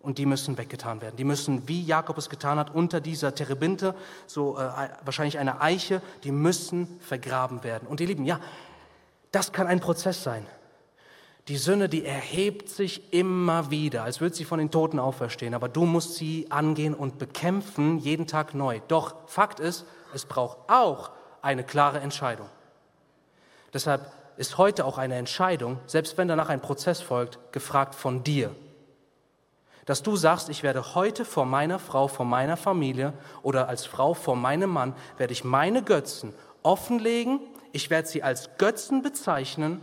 Und 0.01 0.17
die 0.17 0.25
müssen 0.25 0.57
weggetan 0.57 1.01
werden. 1.01 1.17
Die 1.17 1.25
müssen, 1.25 1.67
wie 1.67 1.83
Jakob 1.83 2.17
es 2.17 2.29
getan 2.29 2.57
hat, 2.57 2.73
unter 2.73 3.01
dieser 3.01 3.35
Terebinte, 3.35 3.95
so 4.27 4.57
äh, 4.57 4.89
wahrscheinlich 5.03 5.38
eine 5.39 5.62
Eiche, 5.62 6.01
die 6.23 6.31
müssen 6.31 6.99
vergraben 7.01 7.63
werden. 7.63 7.88
Und 7.88 7.99
ihr 7.99 8.07
Lieben, 8.07 8.23
ja, 8.23 8.39
das 9.31 9.51
kann 9.51 9.67
ein 9.67 9.81
Prozess 9.81 10.23
sein. 10.23 10.45
Die 11.49 11.57
Sünde, 11.57 11.89
die 11.89 12.05
erhebt 12.05 12.69
sich 12.69 13.12
immer 13.12 13.71
wieder, 13.71 14.03
als 14.03 14.21
würde 14.21 14.35
sie 14.35 14.45
von 14.45 14.59
den 14.59 14.71
Toten 14.71 14.99
auferstehen. 14.99 15.53
Aber 15.53 15.67
du 15.67 15.85
musst 15.85 16.15
sie 16.15 16.45
angehen 16.49 16.93
und 16.93 17.17
bekämpfen, 17.17 17.97
jeden 17.97 18.27
Tag 18.27 18.53
neu. 18.53 18.81
Doch 18.88 19.15
Fakt 19.27 19.59
ist, 19.59 19.85
es 20.13 20.25
braucht 20.25 20.57
auch 20.69 21.12
eine 21.41 21.63
klare 21.63 21.99
Entscheidung. 21.99 22.47
Deshalb 23.73 24.12
ist 24.38 24.57
heute 24.57 24.85
auch 24.85 24.97
eine 24.97 25.15
Entscheidung, 25.15 25.79
selbst 25.85 26.17
wenn 26.17 26.27
danach 26.27 26.49
ein 26.49 26.62
Prozess 26.62 27.01
folgt, 27.01 27.39
gefragt 27.51 27.95
von 27.95 28.23
dir. 28.23 28.55
Dass 29.89 30.04
du 30.04 30.15
sagst, 30.15 30.49
ich 30.49 30.62
werde 30.62 30.93
heute 30.93 31.25
vor 31.25 31.47
meiner 31.47 31.80
Frau, 31.80 32.08
vor 32.08 32.23
meiner 32.23 32.58
Familie 32.58 33.12
oder 33.41 33.67
als 33.67 33.88
Frau 33.88 34.13
vor 34.13 34.36
meinem 34.36 34.69
Mann, 34.69 34.93
werde 35.17 35.34
ich 35.34 35.43
meine 35.43 35.82
Götzen 35.82 36.32
offenlegen, 36.62 37.39
ich 37.71 37.89
werde 37.89 38.08
sie 38.08 38.21
als 38.21 38.52
Götzen 38.60 39.02
bezeichnen 39.02 39.82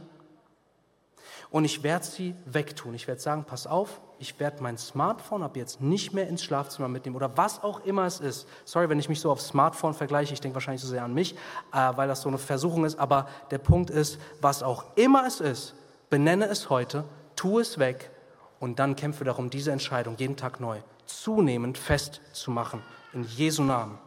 und 1.50 1.64
ich 1.64 1.82
werde 1.82 2.04
sie 2.04 2.36
wegtun. 2.44 2.94
Ich 2.94 3.08
werde 3.08 3.20
sagen, 3.20 3.42
pass 3.48 3.66
auf, 3.66 4.00
ich 4.20 4.38
werde 4.38 4.62
mein 4.62 4.78
Smartphone 4.78 5.42
ab 5.42 5.56
jetzt 5.56 5.80
nicht 5.80 6.12
mehr 6.12 6.28
ins 6.28 6.44
Schlafzimmer 6.44 6.86
mitnehmen 6.86 7.16
oder 7.16 7.36
was 7.36 7.64
auch 7.64 7.84
immer 7.84 8.04
es 8.04 8.20
ist. 8.20 8.46
Sorry, 8.64 8.88
wenn 8.88 9.00
ich 9.00 9.08
mich 9.08 9.20
so 9.20 9.32
aufs 9.32 9.48
Smartphone 9.48 9.92
vergleiche, 9.92 10.32
ich 10.32 10.40
denke 10.40 10.54
wahrscheinlich 10.54 10.82
so 10.82 10.88
sehr 10.88 11.02
an 11.02 11.14
mich, 11.14 11.34
äh, 11.72 11.96
weil 11.96 12.06
das 12.06 12.22
so 12.22 12.28
eine 12.28 12.38
Versuchung 12.38 12.84
ist, 12.84 12.96
aber 12.96 13.26
der 13.50 13.58
Punkt 13.58 13.90
ist, 13.90 14.20
was 14.40 14.62
auch 14.62 14.84
immer 14.94 15.26
es 15.26 15.40
ist, 15.40 15.74
benenne 16.10 16.46
es 16.46 16.70
heute, 16.70 17.02
tu 17.34 17.58
es 17.58 17.80
weg 17.80 18.12
und 18.60 18.78
dann 18.78 18.96
kämpfe 18.96 19.24
darum, 19.24 19.50
diese 19.50 19.72
Entscheidung 19.72 20.16
jeden 20.16 20.36
Tag 20.36 20.60
neu 20.60 20.80
zunehmend 21.06 21.78
festzumachen. 21.78 22.82
In 23.12 23.24
Jesu 23.24 23.62
Namen. 23.62 23.98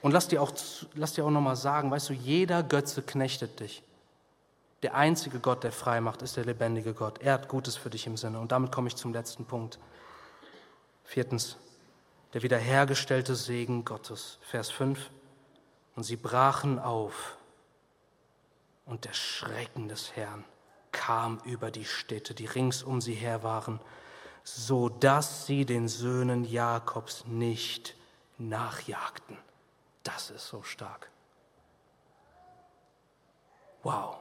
Und 0.00 0.12
lass 0.12 0.28
dir 0.28 0.42
auch, 0.42 0.52
lass 0.94 1.14
dir 1.14 1.24
auch 1.24 1.30
nochmal 1.30 1.56
sagen, 1.56 1.90
weißt 1.90 2.08
du, 2.08 2.12
jeder 2.12 2.62
Götze 2.62 3.02
knechtet 3.02 3.60
dich. 3.60 3.82
Der 4.82 4.94
einzige 4.94 5.40
Gott, 5.40 5.64
der 5.64 5.72
frei 5.72 6.00
macht, 6.00 6.22
ist 6.22 6.36
der 6.36 6.44
lebendige 6.44 6.94
Gott. 6.94 7.18
Er 7.18 7.34
hat 7.34 7.48
Gutes 7.48 7.76
für 7.76 7.90
dich 7.90 8.06
im 8.06 8.16
Sinne. 8.16 8.38
Und 8.38 8.52
damit 8.52 8.70
komme 8.70 8.88
ich 8.88 8.96
zum 8.96 9.12
letzten 9.12 9.44
Punkt. 9.44 9.78
Viertens, 11.04 11.56
der 12.32 12.42
wiederhergestellte 12.42 13.34
Segen 13.34 13.84
Gottes. 13.84 14.38
Vers 14.42 14.70
5. 14.70 15.10
Und 15.96 16.04
sie 16.04 16.16
brachen 16.16 16.78
auf. 16.78 17.36
Und 18.86 19.04
der 19.04 19.12
Schrecken 19.12 19.88
des 19.88 20.14
Herrn 20.14 20.44
kam 20.98 21.38
über 21.44 21.70
die 21.70 21.84
Städte, 21.84 22.34
die 22.34 22.46
rings 22.46 22.82
um 22.82 23.00
sie 23.00 23.14
her 23.14 23.44
waren, 23.44 23.78
so 24.42 24.88
dass 24.88 25.46
sie 25.46 25.64
den 25.64 25.86
Söhnen 25.86 26.44
Jakobs 26.44 27.24
nicht 27.26 27.94
nachjagten. 28.36 29.38
Das 30.02 30.30
ist 30.30 30.48
so 30.48 30.62
stark. 30.62 31.08
Wow. 33.84 34.16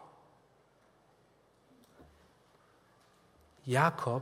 Jakob 3.65 4.21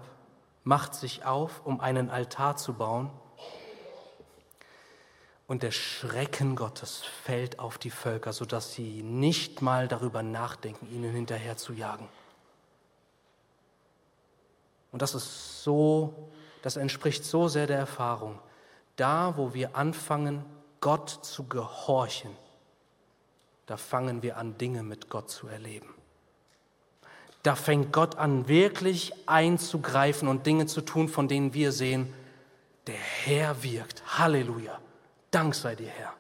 macht 0.64 0.96
sich 0.96 1.26
auf, 1.26 1.66
um 1.66 1.82
einen 1.82 2.10
Altar 2.10 2.56
zu 2.56 2.74
bauen. 2.74 3.12
Und 5.46 5.62
der 5.62 5.72
Schrecken 5.72 6.56
Gottes 6.56 7.04
fällt 7.04 7.60
auf 7.60 7.78
die 7.78 7.92
Völker, 7.92 8.32
sodass 8.32 8.74
sie 8.74 9.04
nicht 9.04 9.62
mal 9.62 9.90
darüber 9.90 10.24
nachdenken, 10.24 10.90
ihnen 10.90 11.12
hinterher 11.12 11.58
zu 11.58 11.74
jagen. 11.74 12.08
Und 14.96 15.02
das 15.02 15.14
ist 15.14 15.62
so, 15.62 16.32
das 16.62 16.78
entspricht 16.78 17.26
so 17.26 17.50
sehr 17.50 17.68
der 17.68 17.78
Erfahrung. 17.78 18.40
Da, 18.96 19.36
wo 19.36 19.54
wir 19.54 19.76
anfangen, 19.76 20.46
Gott 20.80 21.10
zu 21.10 21.44
gehorchen, 21.44 22.32
da 23.66 23.76
fangen 23.76 24.24
wir 24.24 24.38
an, 24.38 24.58
Dinge 24.58 24.82
mit 24.82 25.10
Gott 25.10 25.30
zu 25.30 25.48
erleben 25.48 25.96
da 27.46 27.54
fängt 27.54 27.94
Gott 27.94 28.18
an, 28.18 28.48
wirklich 28.48 29.14
einzugreifen 29.28 30.28
und 30.28 30.48
Dinge 30.48 30.66
zu 30.66 30.82
tun, 30.82 31.08
von 31.08 31.28
denen 31.28 31.54
wir 31.54 31.72
sehen, 31.72 32.12
der 32.88 32.96
Herr 32.96 33.62
wirkt. 33.62 34.02
Halleluja. 34.18 34.80
Dank 35.30 35.54
sei 35.54 35.76
dir, 35.76 35.90
Herr. 35.90 36.14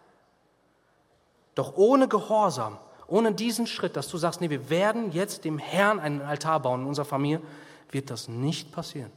Doch 1.56 1.78
ohne 1.78 2.08
Gehorsam, 2.08 2.78
ohne 3.08 3.34
diesen 3.34 3.66
Schritt, 3.66 3.96
dass 3.96 4.08
du 4.08 4.18
sagst, 4.18 4.40
nee, 4.40 4.52
wir 4.52 4.70
werden 4.70 5.12
jetzt 5.14 5.46
dem 5.46 5.58
Herrn 5.58 6.00
einen 6.00 6.22
Altar 6.22 6.60
bauen 6.60 6.82
in 6.82 6.88
unserer 6.88 7.06
Familie, 7.06 7.42
wird 7.91 8.10
das 8.10 8.28
nicht 8.28 8.71
passieren. 8.71 9.12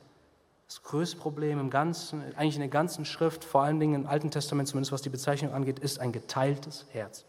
Das 0.66 0.82
größte 0.82 1.16
Problem 1.16 1.58
im 1.58 1.70
ganzen, 1.70 2.22
eigentlich 2.36 2.56
in 2.56 2.60
der 2.60 2.68
ganzen 2.68 3.06
Schrift, 3.06 3.42
vor 3.42 3.62
allen 3.62 3.80
Dingen 3.80 4.02
im 4.02 4.06
Alten 4.06 4.30
Testament, 4.30 4.68
zumindest 4.68 4.92
was 4.92 5.00
die 5.00 5.08
Bezeichnung 5.08 5.54
angeht, 5.54 5.78
ist 5.78 5.98
ein 5.98 6.12
geteiltes 6.12 6.84
Herz. 6.90 7.24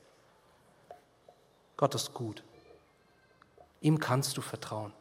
Gott 1.77 1.95
ist 1.95 2.13
gut. 2.13 2.43
Ihm 3.79 3.99
kannst 3.99 4.35
du 4.35 4.41
vertrauen. 4.41 4.91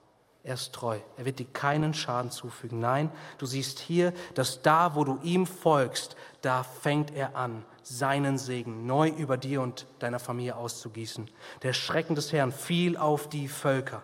Er 0.45 0.55
ist 0.55 0.73
treu. 0.73 0.99
Er 1.17 1.25
wird 1.25 1.41
dir 1.41 1.47
keinen 1.47 1.95
Schaden 1.95 2.31
zufügen. 2.31 2.79
Nein, 2.79 3.11
du 3.39 3.47
siehst 3.47 3.81
hier, 3.81 4.13
dass 4.35 4.63
da, 4.63 4.95
wo 4.95 5.03
du 5.03 5.19
ihm 5.23 5.45
folgst, 5.45 6.17
da 6.41 6.63
fängt 6.63 7.13
er 7.13 7.35
an, 7.35 7.65
seinen 7.83 8.39
Segen 8.39 8.87
neu 8.87 9.09
über 9.09 9.37
dir 9.37 9.61
und 9.61 9.87
deiner 9.99 10.21
Familie 10.21 10.57
auszugießen. 10.57 11.29
Der 11.63 11.73
Schrecken 11.73 12.15
des 12.15 12.33
Herrn 12.33 12.53
fiel 12.53 12.97
auf 12.97 13.29
die 13.29 13.49
Völker. 13.49 14.03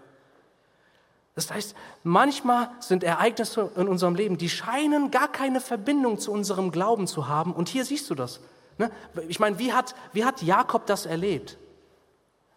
Das 1.34 1.50
heißt, 1.50 1.74
manchmal 2.04 2.70
sind 2.80 3.02
Ereignisse 3.02 3.70
in 3.76 3.88
unserem 3.88 4.14
Leben, 4.14 4.38
die 4.38 4.48
scheinen 4.48 5.10
gar 5.10 5.28
keine 5.30 5.60
Verbindung 5.60 6.18
zu 6.18 6.30
unserem 6.30 6.70
Glauben 6.70 7.06
zu 7.06 7.26
haben. 7.26 7.52
Und 7.52 7.68
hier 7.68 7.84
siehst 7.84 8.08
du 8.08 8.14
das. 8.14 8.40
Ne? 8.78 8.90
Ich 9.28 9.40
meine, 9.40 9.58
wie 9.58 9.72
hat, 9.72 9.96
wie 10.12 10.24
hat 10.24 10.42
Jakob 10.42 10.86
das 10.86 11.06
erlebt? 11.06 11.58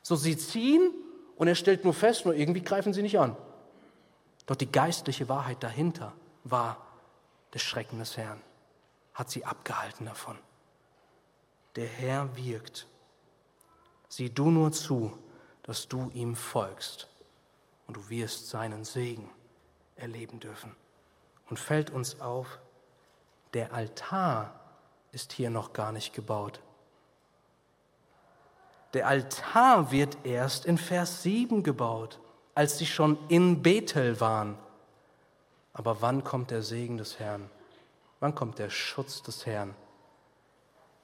So, 0.04 0.16
sie 0.16 0.38
ziehen 0.38 0.92
und 1.38 1.48
er 1.48 1.56
stellt 1.56 1.86
nur 1.86 1.94
fest, 1.94 2.26
nur 2.26 2.36
irgendwie 2.36 2.62
greifen 2.62 2.94
sie 2.94 3.02
nicht 3.02 3.20
an. 3.20 3.36
Doch 4.46 4.56
die 4.56 4.72
geistliche 4.72 5.28
Wahrheit 5.28 5.64
dahinter 5.64 6.14
war 6.44 6.78
des 7.54 7.64
Schrecken 7.64 8.00
des 8.00 8.16
Herrn, 8.16 8.42
hat 9.14 9.32
sie 9.32 9.44
abgehalten 9.44 10.06
davon. 10.06 10.38
Der 11.76 11.88
Herr 11.88 12.36
wirkt. 12.38 12.88
Sieh 14.08 14.30
du 14.30 14.52
nur 14.52 14.72
zu, 14.72 15.18
dass 15.64 15.88
du 15.88 16.10
ihm 16.14 16.36
folgst 16.36 17.10
und 17.88 17.98
du 17.98 18.10
wirst 18.10 18.50
seinen 18.50 18.84
Segen 18.84 19.30
erleben 19.96 20.40
dürfen. 20.40 20.76
Und 21.50 21.60
fällt 21.60 21.90
uns 21.90 22.20
auf, 22.20 22.60
der 23.54 23.74
Altar 23.74 24.60
ist 25.12 25.32
hier 25.32 25.50
noch 25.50 25.74
gar 25.74 25.92
nicht 25.92 26.14
gebaut. 26.14 26.60
Der 28.94 29.08
Altar 29.08 29.92
wird 29.92 30.18
erst 30.24 30.66
in 30.66 30.78
Vers 30.78 31.24
7 31.24 31.64
gebaut, 31.64 32.20
als 32.56 32.78
sie 32.78 32.86
schon 32.86 33.18
in 33.30 33.62
Bethel 33.62 34.20
waren. 34.20 34.58
Aber 35.74 36.02
wann 36.02 36.24
kommt 36.24 36.52
der 36.52 36.62
Segen 36.62 36.98
des 36.98 37.20
Herrn? 37.20 37.50
Wann 38.20 38.34
kommt 38.36 38.60
der 38.60 38.70
Schutz 38.70 39.22
des 39.22 39.46
Herrn? 39.46 39.76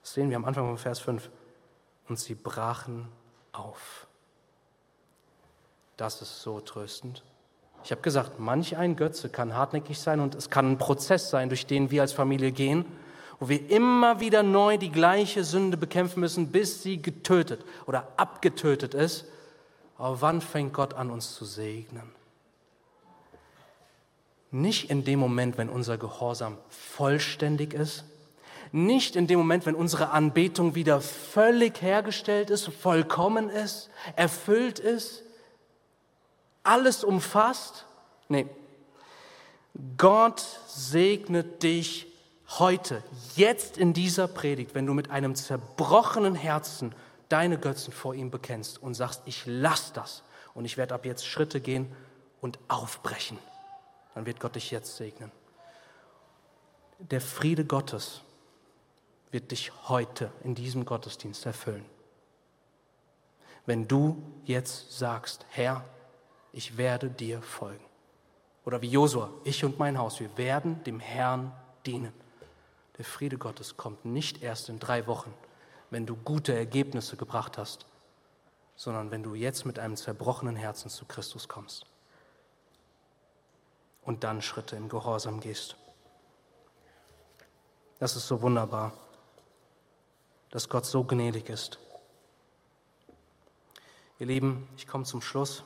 Das 0.02 0.14
sehen 0.14 0.30
wir 0.30 0.38
am 0.38 0.46
Anfang 0.46 0.66
von 0.66 0.78
Vers 0.78 1.00
5. 1.00 1.30
Und 2.10 2.20
sie 2.20 2.36
brachen 2.36 3.08
auf. 3.52 4.08
Das 6.04 6.22
ist 6.22 6.42
so 6.42 6.60
tröstend. 6.60 7.24
Ich 7.86 7.92
habe 7.92 8.02
gesagt, 8.02 8.38
manch 8.38 8.76
ein 8.76 8.98
Götze 8.98 9.30
kann 9.30 9.56
hartnäckig 9.56 9.98
sein 9.98 10.20
und 10.20 10.36
es 10.36 10.50
kann 10.50 10.74
ein 10.74 10.78
Prozess 10.78 11.30
sein, 11.30 11.48
durch 11.48 11.66
den 11.66 11.92
wir 11.92 12.02
als 12.02 12.12
Familie 12.12 12.52
gehen, 12.52 12.84
wo 13.40 13.48
wir 13.48 13.70
immer 13.70 14.20
wieder 14.20 14.44
neu 14.44 14.78
die 14.78 14.92
gleiche 14.92 15.46
Sünde 15.46 15.78
bekämpfen 15.78 16.20
müssen, 16.20 16.52
bis 16.52 16.84
sie 16.84 17.02
getötet 17.02 17.64
oder 17.86 18.06
abgetötet 18.18 18.94
ist. 18.94 19.24
Aber 19.98 20.20
wann 20.20 20.42
fängt 20.42 20.74
Gott 20.74 20.94
an, 20.94 21.10
uns 21.10 21.36
zu 21.36 21.46
segnen? 21.46 22.12
Nicht 24.52 24.90
in 24.90 25.06
dem 25.06 25.20
Moment, 25.20 25.58
wenn 25.58 25.70
unser 25.70 25.98
Gehorsam 25.98 26.58
vollständig 26.68 27.74
ist, 27.74 28.04
nicht 28.74 29.16
in 29.16 29.28
dem 29.28 29.40
Moment, 29.40 29.66
wenn 29.66 29.76
unsere 29.76 30.10
Anbetung 30.10 30.76
wieder 30.76 31.00
völlig 31.00 31.82
hergestellt 31.82 32.50
ist, 32.50 32.68
vollkommen 32.68 33.50
ist, 33.50 33.90
erfüllt 34.18 34.80
ist, 34.80 35.24
alles 36.64 37.04
umfasst. 37.04 37.86
Nee, 38.28 38.48
Gott 39.98 40.44
segnet 40.68 41.64
dich 41.64 42.08
heute, 42.60 43.04
jetzt 43.36 43.78
in 43.78 43.94
dieser 43.94 44.28
Predigt, 44.28 44.76
wenn 44.76 44.86
du 44.86 44.94
mit 44.94 45.10
einem 45.10 45.36
zerbrochenen 45.36 46.36
Herzen 46.36 46.94
deine 47.30 47.58
Götzen 47.58 47.94
vor 47.94 48.14
ihm 48.14 48.30
bekennst 48.32 48.82
und 48.82 48.94
sagst, 48.94 49.24
ich 49.26 49.44
lass 49.46 49.94
das 49.94 50.24
und 50.54 50.66
ich 50.66 50.78
werde 50.78 50.94
ab 50.94 51.06
jetzt 51.06 51.26
Schritte 51.26 51.60
gehen 51.60 51.92
und 52.42 52.60
aufbrechen 52.68 53.40
dann 54.14 54.26
wird 54.26 54.40
Gott 54.40 54.56
dich 54.56 54.72
jetzt 54.72 54.96
segnen. 54.98 55.32
Der 57.00 57.22
Friede 57.22 57.66
Gottes 57.66 58.22
wird 59.32 59.52
dich 59.52 59.72
heute 59.90 60.32
in 60.44 60.56
diesem 60.56 60.86
Gottesdienst 60.86 61.46
erfüllen. 61.46 61.86
Wenn 63.66 63.88
du 63.88 64.22
jetzt 64.46 64.98
sagst, 64.98 65.46
Herr, 65.50 65.84
ich 66.54 66.78
werde 66.78 67.10
dir 67.10 67.42
folgen. 67.42 67.84
Oder 68.64 68.82
wie 68.82 68.90
Josua, 68.90 69.30
ich 69.44 69.66
und 69.66 69.78
mein 69.80 69.98
Haus, 69.98 70.20
wir 70.20 70.38
werden 70.38 70.82
dem 70.86 71.00
Herrn 71.00 71.52
dienen. 71.86 72.14
Der 72.98 73.04
Friede 73.04 73.38
Gottes 73.38 73.76
kommt 73.76 74.06
nicht 74.06 74.42
erst 74.42 74.70
in 74.70 74.80
drei 74.80 75.08
Wochen, 75.08 75.34
wenn 75.90 76.06
du 76.06 76.16
gute 76.16 76.56
Ergebnisse 76.56 77.18
gebracht 77.18 77.58
hast, 77.58 77.86
sondern 78.76 79.12
wenn 79.12 79.24
du 79.24 79.34
jetzt 79.34 79.66
mit 79.66 79.80
einem 79.80 79.98
zerbrochenen 79.98 80.56
Herzen 80.56 80.90
zu 80.90 81.06
Christus 81.06 81.48
kommst 81.48 81.86
und 84.04 84.24
dann 84.24 84.42
Schritte 84.42 84.76
im 84.76 84.90
Gehorsam 84.90 85.40
gehst. 85.40 85.76
Das 88.00 88.16
ist 88.16 88.28
so 88.28 88.42
wunderbar, 88.42 88.94
dass 90.52 90.70
Gott 90.70 90.86
so 90.86 91.04
gnädig 91.04 91.50
ist. 91.50 91.80
Ihr 94.20 94.28
Lieben, 94.28 94.68
ich 94.78 94.88
komme 94.88 95.04
zum 95.04 95.22
Schluss. 95.22 95.64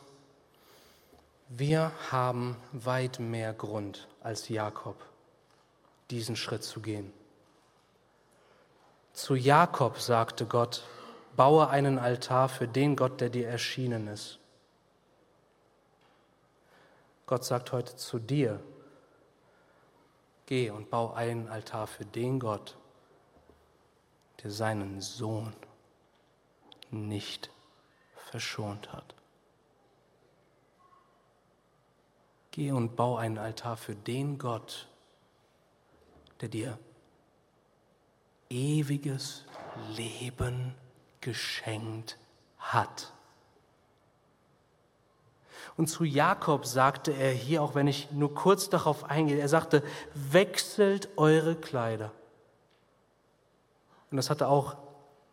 Wir 1.50 1.94
haben 2.12 2.58
weit 2.74 3.20
mehr 3.20 3.54
Grund 3.54 4.10
als 4.22 4.50
Jakob, 4.50 4.98
diesen 6.12 6.36
Schritt 6.36 6.64
zu 6.64 6.82
gehen. 6.82 7.14
Zu 9.14 9.36
Jakob 9.36 9.98
sagte 10.00 10.46
Gott, 10.46 10.84
baue 11.38 11.70
einen 11.70 12.00
Altar 12.00 12.50
für 12.50 12.68
den 12.68 12.98
Gott, 12.98 13.22
der 13.22 13.30
dir 13.30 13.48
erschienen 13.48 14.08
ist. 14.08 14.40
Gott 17.28 17.46
sagt 17.46 17.72
heute 17.72 17.96
zu 17.96 18.20
dir, 18.20 18.60
geh 20.48 20.70
und 20.70 20.90
bau 20.90 21.14
einen 21.14 21.48
Altar 21.48 21.88
für 21.88 22.06
den 22.06 22.40
Gott, 22.40 22.76
der 24.44 24.52
seinen 24.52 25.00
Sohn 25.00 25.54
nicht 26.92 27.50
verschont 28.16 28.92
hat. 28.92 29.17
Geh 32.58 32.72
und 32.72 32.96
bau 32.96 33.18
einen 33.18 33.38
Altar 33.38 33.78
für 33.78 33.94
den 33.94 34.40
Gott, 34.40 34.88
der 36.42 36.50
dir 36.50 36.80
ewiges 38.50 39.46
Leben 39.96 40.74
geschenkt 41.22 42.18
hat. 42.58 43.14
Und 45.78 45.86
zu 45.86 46.04
Jakob 46.04 46.66
sagte 46.66 47.12
er 47.12 47.32
hier, 47.32 47.62
auch 47.62 47.76
wenn 47.76 47.86
ich 47.86 48.10
nur 48.10 48.34
kurz 48.34 48.70
darauf 48.70 49.04
eingehe, 49.04 49.38
er 49.38 49.50
sagte, 49.50 49.84
wechselt 50.16 51.10
eure 51.16 51.56
Kleider. 51.56 52.12
Und 54.10 54.18
das 54.18 54.32
hatte 54.32 54.48
auch 54.48 54.78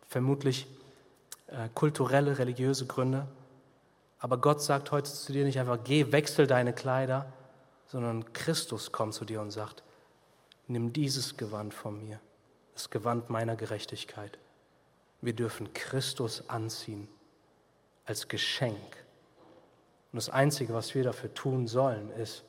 vermutlich 0.07 0.67
äh, 1.47 1.69
kulturelle, 1.73 2.37
religiöse 2.37 2.85
Gründe. 2.85 3.25
Aber 4.19 4.37
Gott 4.37 4.61
sagt 4.61 4.91
heute 4.91 5.11
zu 5.11 5.33
dir 5.33 5.45
nicht 5.45 5.59
einfach, 5.59 5.79
geh, 5.83 6.11
wechsel 6.11 6.47
deine 6.47 6.73
Kleider, 6.73 7.31
sondern 7.87 8.33
Christus 8.33 8.91
kommt 8.91 9.13
zu 9.13 9.25
dir 9.25 9.41
und 9.41 9.51
sagt, 9.51 9.83
nimm 10.67 10.93
dieses 10.93 11.37
Gewand 11.37 11.73
von 11.73 12.03
mir, 12.03 12.19
das 12.73 12.89
Gewand 12.89 13.29
meiner 13.29 13.55
Gerechtigkeit. 13.55 14.39
Wir 15.21 15.33
dürfen 15.33 15.73
Christus 15.73 16.49
anziehen 16.49 17.07
als 18.05 18.27
Geschenk 18.27 19.05
und 20.15 20.19
das 20.19 20.29
Einzige, 20.29 20.73
was 20.73 20.95
wir 20.95 21.03
dafür 21.03 21.33
tun 21.33 21.67
sollen, 21.67 22.09
ist, 22.11 22.45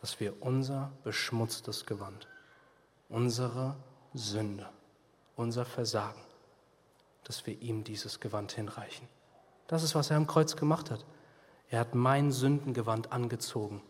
dass 0.00 0.18
wir 0.18 0.42
unser 0.42 0.90
beschmutztes 1.04 1.86
Gewand, 1.86 2.26
unsere 3.08 3.76
Sünde, 4.12 4.68
unser 5.36 5.64
Versagen, 5.64 6.20
dass 7.22 7.46
wir 7.46 7.62
ihm 7.62 7.84
dieses 7.84 8.18
Gewand 8.18 8.50
hinreichen. 8.50 9.06
Das 9.70 9.84
ist, 9.84 9.94
was 9.94 10.10
er 10.10 10.16
am 10.16 10.26
Kreuz 10.26 10.56
gemacht 10.56 10.90
hat. 10.90 11.04
Er 11.68 11.78
hat 11.78 11.94
mein 11.94 12.32
Sündengewand 12.32 13.12
angezogen 13.12 13.80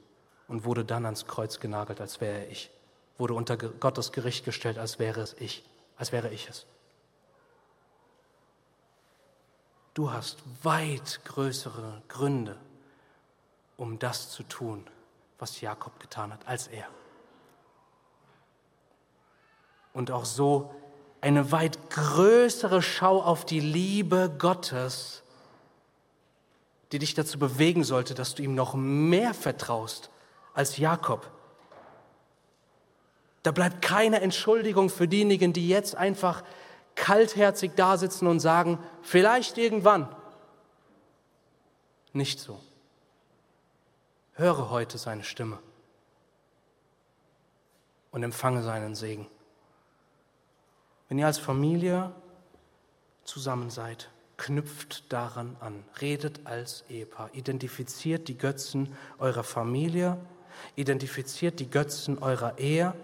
und 0.47 0.67
wurde 0.67 0.85
dann 0.85 1.07
ans 1.07 1.25
Kreuz 1.25 1.59
genagelt, 1.59 2.03
als 2.03 2.21
wäre 2.21 2.45
ich. 2.45 2.71
Wurde 3.17 3.33
unter 3.33 3.57
Gottes 3.57 4.13
Gericht 4.13 4.45
gestellt, 4.45 4.77
als 4.77 4.99
wäre 4.99 5.23
es 5.23 5.33
ich, 5.39 5.65
als 5.97 6.13
wäre 6.13 6.29
ich 6.29 6.51
es. 6.51 6.67
Du 9.95 10.13
hast 10.13 10.43
weit 10.63 11.23
größere 11.25 12.03
Gründe, 12.09 12.59
um 13.79 13.99
das 13.99 14.29
zu 14.33 14.43
tun, 14.43 14.87
was 15.39 15.63
Jakob 15.63 15.99
getan 15.99 16.31
hat, 16.31 16.47
als 16.47 16.67
er. 16.67 16.89
Und 19.95 20.11
auch 20.11 20.27
so 20.27 20.75
eine 21.23 21.53
weit 21.53 21.89
größere 21.89 22.83
Schau 22.83 23.23
auf 23.23 23.47
die 23.47 23.61
Liebe 23.61 24.31
Gottes, 24.37 25.23
die 26.93 26.99
dich 26.99 27.15
dazu 27.15 27.39
bewegen 27.39 27.85
sollte, 27.85 28.15
dass 28.15 28.35
du 28.35 28.43
ihm 28.43 28.55
noch 28.55 28.75
mehr 28.75 29.35
vertraust 29.35 30.11
als 30.55 30.77
Jakob. 30.77 31.31
Da 33.43 33.53
bleibt 33.53 33.81
keine 33.81 34.21
Entschuldigung 34.21 34.91
für 34.91 35.09
diejenigen, 35.09 35.53
die 35.53 35.69
jetzt 35.69 35.95
einfach 35.95 36.43
kaltherzig 36.95 37.73
da 37.77 37.97
sitzen 37.97 38.27
und 38.27 38.41
sagen, 38.41 38.79
vielleicht 39.03 39.57
irgendwann. 39.57 40.15
Nicht 42.13 42.41
so. 42.41 42.61
Höre 44.35 44.71
heute 44.71 44.99
seine 44.99 45.25
Stimme 45.25 45.59
und 48.11 48.23
empfange 48.23 48.63
seinen 48.63 48.95
Segen. 48.95 49.27
Wenn 51.09 51.19
ihr 51.19 51.27
als 51.27 51.39
Familie 51.39 52.13
zusammen 53.25 53.71
seid, 53.71 54.11
knüpft 54.41 55.13
daran 55.13 55.57
an, 55.61 55.85
redet 56.01 56.41
als 56.45 56.85
Ehepaar, 56.89 57.29
identifiziert 57.35 58.27
die 58.27 58.39
Götzen 58.39 58.97
eurer 59.19 59.45
Familie, 59.45 60.17
identifiziert 60.77 61.61
die 61.61 61.71
Götzen 61.71 62.19
eurer 62.19 62.59
Ehe, 62.59 62.95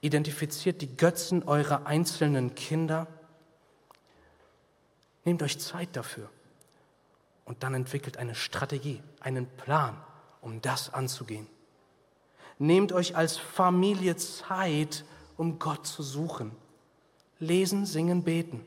identifiziert 0.00 0.80
die 0.80 0.96
Götzen 0.96 1.42
eurer 1.42 1.86
einzelnen 1.86 2.54
Kinder. 2.54 3.08
Nehmt 5.24 5.42
euch 5.42 5.58
Zeit 5.58 5.88
dafür 5.96 6.30
und 7.44 7.64
dann 7.64 7.74
entwickelt 7.74 8.16
eine 8.16 8.36
Strategie, 8.36 9.02
einen 9.20 9.46
Plan, 9.46 9.96
um 10.40 10.62
das 10.62 10.94
anzugehen. 10.94 11.48
Nehmt 12.58 12.92
euch 12.92 13.16
als 13.16 13.36
Familie 13.38 14.16
Zeit, 14.16 15.04
um 15.36 15.58
Gott 15.58 15.84
zu 15.84 16.04
suchen. 16.04 16.52
Lesen, 17.40 17.86
singen, 17.86 18.22
beten. 18.22 18.64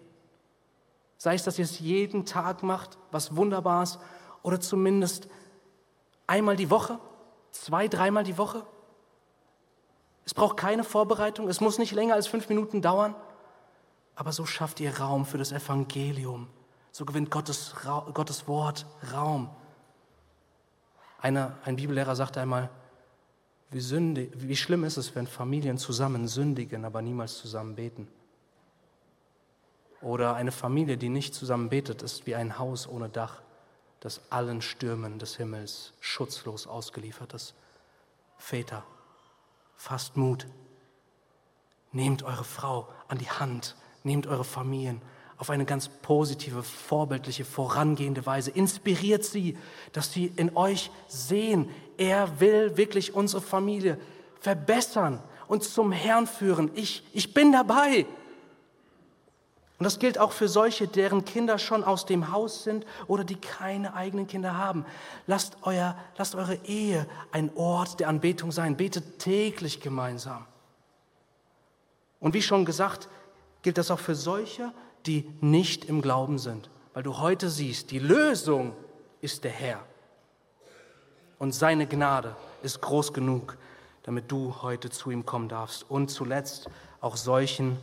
Sei 1.17 1.35
es, 1.35 1.43
dass 1.43 1.57
ihr 1.57 1.65
es 1.65 1.79
jeden 1.79 2.25
Tag 2.25 2.63
macht, 2.63 2.97
was 3.11 3.35
Wunderbares, 3.35 3.99
oder 4.43 4.59
zumindest 4.59 5.27
Einmal 6.27 6.57
die 6.57 6.69
Woche? 6.69 6.99
Zwei, 7.51 7.87
dreimal 7.87 8.25
die 8.25 8.37
Woche? 8.37 8.65
Es 10.25 10.33
braucht 10.33 10.57
keine 10.57 10.83
Vorbereitung, 10.83 11.47
es 11.47 11.61
muss 11.61 11.79
nicht 11.79 11.93
länger 11.93 12.15
als 12.15 12.27
fünf 12.27 12.49
Minuten 12.49 12.81
dauern. 12.81 13.15
Aber 14.15 14.33
so 14.33 14.45
schafft 14.45 14.81
ihr 14.81 14.99
Raum 14.99 15.25
für 15.25 15.37
das 15.37 15.53
Evangelium. 15.53 16.47
So 16.91 17.05
gewinnt 17.05 17.31
Gottes, 17.31 17.73
Gottes 18.13 18.47
Wort 18.47 18.85
Raum. 19.13 19.49
Eine, 21.21 21.55
ein 21.63 21.77
Bibellehrer 21.77 22.15
sagte 22.15 22.41
einmal, 22.41 22.69
wie, 23.69 23.79
sündig, 23.79 24.31
wie 24.35 24.55
schlimm 24.55 24.83
ist 24.83 24.97
es, 24.97 25.15
wenn 25.15 25.27
Familien 25.27 25.77
zusammen 25.77 26.27
sündigen, 26.27 26.83
aber 26.83 27.01
niemals 27.01 27.37
zusammen 27.37 27.75
beten. 27.75 28.07
Oder 30.01 30.35
eine 30.35 30.51
Familie, 30.51 30.97
die 30.97 31.09
nicht 31.09 31.33
zusammen 31.33 31.69
betet, 31.69 32.01
ist 32.01 32.27
wie 32.27 32.35
ein 32.35 32.59
Haus 32.59 32.87
ohne 32.87 33.09
Dach, 33.09 33.41
das 33.99 34.21
allen 34.29 34.61
Stürmen 34.61 35.17
des 35.19 35.37
Himmels 35.37 35.93
schutzlos 35.99 36.67
ausgeliefert 36.67 37.33
ist. 37.33 37.55
Väter, 38.37 38.83
fasst 39.75 40.17
Mut. 40.17 40.45
Nehmt 41.91 42.21
eure 42.23 42.43
Frau 42.43 42.87
an 43.07 43.17
die 43.17 43.29
Hand, 43.29 43.75
nehmt 44.03 44.27
eure 44.27 44.43
Familien 44.43 45.01
auf 45.37 45.49
eine 45.51 45.65
ganz 45.65 45.87
positive, 45.87 46.63
vorbildliche, 46.63 47.45
vorangehende 47.45 48.25
Weise. 48.25 48.51
Inspiriert 48.51 49.23
sie, 49.23 49.57
dass 49.91 50.11
sie 50.11 50.31
in 50.35 50.55
euch 50.55 50.89
sehen, 51.07 51.69
er 51.97 52.39
will 52.39 52.75
wirklich 52.75 53.13
unsere 53.13 53.41
Familie 53.41 53.99
verbessern 54.39 55.21
und 55.47 55.63
zum 55.63 55.91
Herrn 55.91 56.27
führen. 56.27 56.71
Ich, 56.73 57.03
ich 57.13 57.33
bin 57.33 57.51
dabei. 57.51 58.05
Und 59.79 59.83
das 59.83 59.99
gilt 59.99 60.17
auch 60.17 60.31
für 60.31 60.47
solche, 60.47 60.87
deren 60.87 61.23
Kinder 61.23 61.59
schon 61.59 61.83
aus 61.83 62.05
dem 62.05 62.31
Haus 62.31 62.63
sind 62.63 62.85
oder 63.05 63.23
die 63.23 63.35
keine 63.35 63.93
eigenen 63.93 64.25
Kinder 64.25 64.57
haben. 64.57 64.85
Lasst, 65.27 65.57
euer, 65.61 65.95
lasst 66.17 66.33
eure 66.33 66.55
Ehe 66.65 67.05
ein 67.31 67.51
Ort 67.55 67.99
der 67.99 68.09
Anbetung 68.09 68.51
sein. 68.51 68.75
Betet 68.75 69.19
täglich 69.19 69.79
gemeinsam. 69.79 70.45
Und 72.19 72.33
wie 72.33 72.41
schon 72.41 72.65
gesagt, 72.65 73.07
gilt 73.61 73.77
das 73.77 73.91
auch 73.91 73.99
für 73.99 74.15
solche, 74.15 74.73
die 75.05 75.29
nicht 75.41 75.85
im 75.85 76.01
Glauben 76.01 76.39
sind. 76.39 76.71
Weil 76.95 77.03
du 77.03 77.19
heute 77.19 77.47
siehst, 77.47 77.91
die 77.91 77.99
Lösung 77.99 78.75
ist 79.21 79.43
der 79.43 79.51
Herr. 79.51 79.83
Und 81.37 81.53
seine 81.53 81.85
Gnade 81.85 82.35
ist 82.63 82.81
groß 82.81 83.13
genug, 83.13 83.57
damit 84.01 84.31
du 84.31 84.55
heute 84.63 84.89
zu 84.89 85.11
ihm 85.11 85.23
kommen 85.23 85.49
darfst. 85.49 85.87
Und 85.87 86.09
zuletzt 86.09 86.67
auch 86.99 87.15
solchen, 87.15 87.77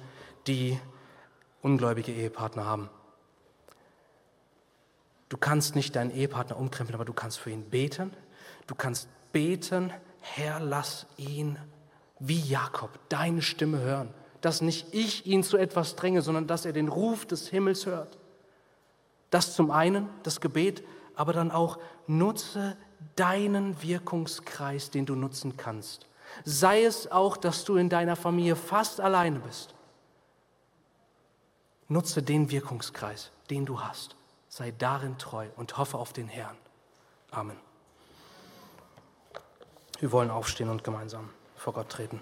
die 0.48 0.80
ungläubige 1.64 2.12
Ehepartner 2.12 2.64
haben. 2.64 2.88
Du 5.28 5.36
kannst 5.36 5.74
nicht 5.74 5.96
deinen 5.96 6.12
Ehepartner 6.12 6.56
umkrempeln, 6.56 6.94
aber 6.94 7.04
du 7.04 7.12
kannst 7.12 7.40
für 7.40 7.50
ihn 7.50 7.64
beten. 7.68 8.12
Du 8.68 8.74
kannst 8.76 9.08
beten, 9.32 9.92
Herr, 10.20 10.60
lass 10.60 11.06
ihn 11.16 11.58
wie 12.20 12.40
Jakob 12.40 12.90
deine 13.08 13.42
Stimme 13.42 13.80
hören 13.80 14.14
dass 14.44 14.60
nicht 14.60 14.92
ich 14.92 15.24
ihn 15.24 15.42
zu 15.42 15.56
etwas 15.56 15.96
dränge, 15.96 16.20
sondern 16.20 16.46
dass 16.46 16.66
er 16.66 16.74
den 16.74 16.88
Ruf 16.88 17.24
des 17.24 17.48
Himmels 17.48 17.86
hört. 17.86 18.18
Das 19.30 19.54
zum 19.54 19.70
einen, 19.70 20.10
das 20.22 20.42
Gebet, 20.42 20.84
aber 21.16 21.32
dann 21.32 21.50
auch 21.50 21.78
nutze 22.06 22.76
deinen 23.16 23.82
Wirkungskreis, 23.82 24.90
den 24.90 25.06
du 25.06 25.14
nutzen 25.14 25.56
kannst. 25.56 26.08
Sei 26.44 26.84
es 26.84 27.10
auch, 27.10 27.38
dass 27.38 27.64
du 27.64 27.76
in 27.76 27.88
deiner 27.88 28.16
Familie 28.16 28.54
fast 28.54 29.00
alleine 29.00 29.38
bist. 29.38 29.74
Nutze 31.88 32.22
den 32.22 32.50
Wirkungskreis, 32.50 33.30
den 33.50 33.66
du 33.66 33.80
hast. 33.80 34.16
Sei 34.48 34.70
darin 34.70 35.18
treu 35.18 35.48
und 35.56 35.76
hoffe 35.76 35.98
auf 35.98 36.12
den 36.12 36.28
Herrn. 36.28 36.56
Amen. 37.30 37.56
Wir 39.98 40.12
wollen 40.12 40.30
aufstehen 40.30 40.70
und 40.70 40.84
gemeinsam 40.84 41.30
vor 41.56 41.72
Gott 41.72 41.88
treten. 41.88 42.20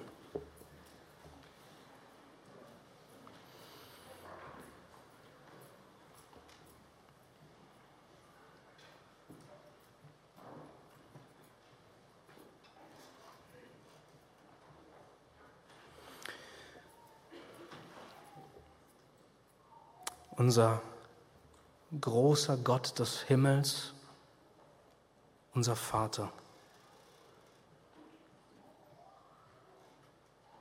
Unser 20.42 20.82
großer 22.00 22.56
Gott 22.56 22.98
des 22.98 23.20
Himmels, 23.20 23.94
unser 25.54 25.76
Vater. 25.76 26.32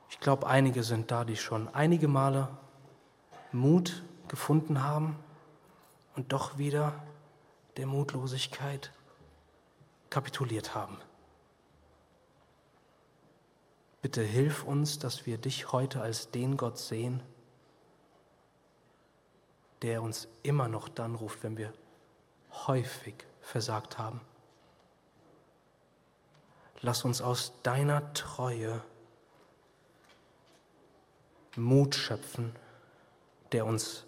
Ich 0.08 0.20
glaube, 0.20 0.46
einige 0.46 0.84
sind 0.84 1.10
da, 1.10 1.24
die 1.24 1.36
schon 1.36 1.66
einige 1.74 2.06
Male 2.06 2.46
Mut 3.50 4.04
gefunden 4.28 4.84
haben 4.84 5.18
und 6.14 6.32
doch 6.32 6.58
wieder 6.58 6.92
der 7.76 7.88
Mutlosigkeit 7.88 8.92
kapituliert 10.10 10.76
haben. 10.76 10.96
Bitte 14.00 14.22
hilf 14.22 14.62
uns, 14.62 15.00
dass 15.00 15.26
wir 15.26 15.38
dich 15.38 15.72
heute 15.72 16.00
als 16.02 16.30
den 16.30 16.56
Gott 16.56 16.78
sehen, 16.78 17.20
der 19.82 20.02
uns 20.02 20.28
immer 20.42 20.68
noch 20.68 20.88
dann 20.88 21.14
ruft, 21.14 21.42
wenn 21.42 21.56
wir 21.56 21.72
häufig 22.66 23.14
versagt 23.40 23.98
haben. 23.98 24.20
Lass 26.80 27.04
uns 27.04 27.20
aus 27.20 27.52
deiner 27.62 28.12
Treue 28.12 28.82
Mut 31.56 31.94
schöpfen, 31.94 32.56
der 33.52 33.66
uns 33.66 34.04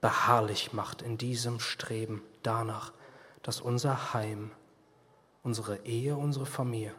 beharrlich 0.00 0.72
macht 0.72 1.02
in 1.02 1.16
diesem 1.16 1.60
Streben 1.60 2.22
danach, 2.42 2.92
dass 3.42 3.60
unser 3.60 4.12
Heim, 4.14 4.50
unsere 5.42 5.84
Ehe, 5.86 6.16
unsere 6.16 6.46
Familie 6.46 6.94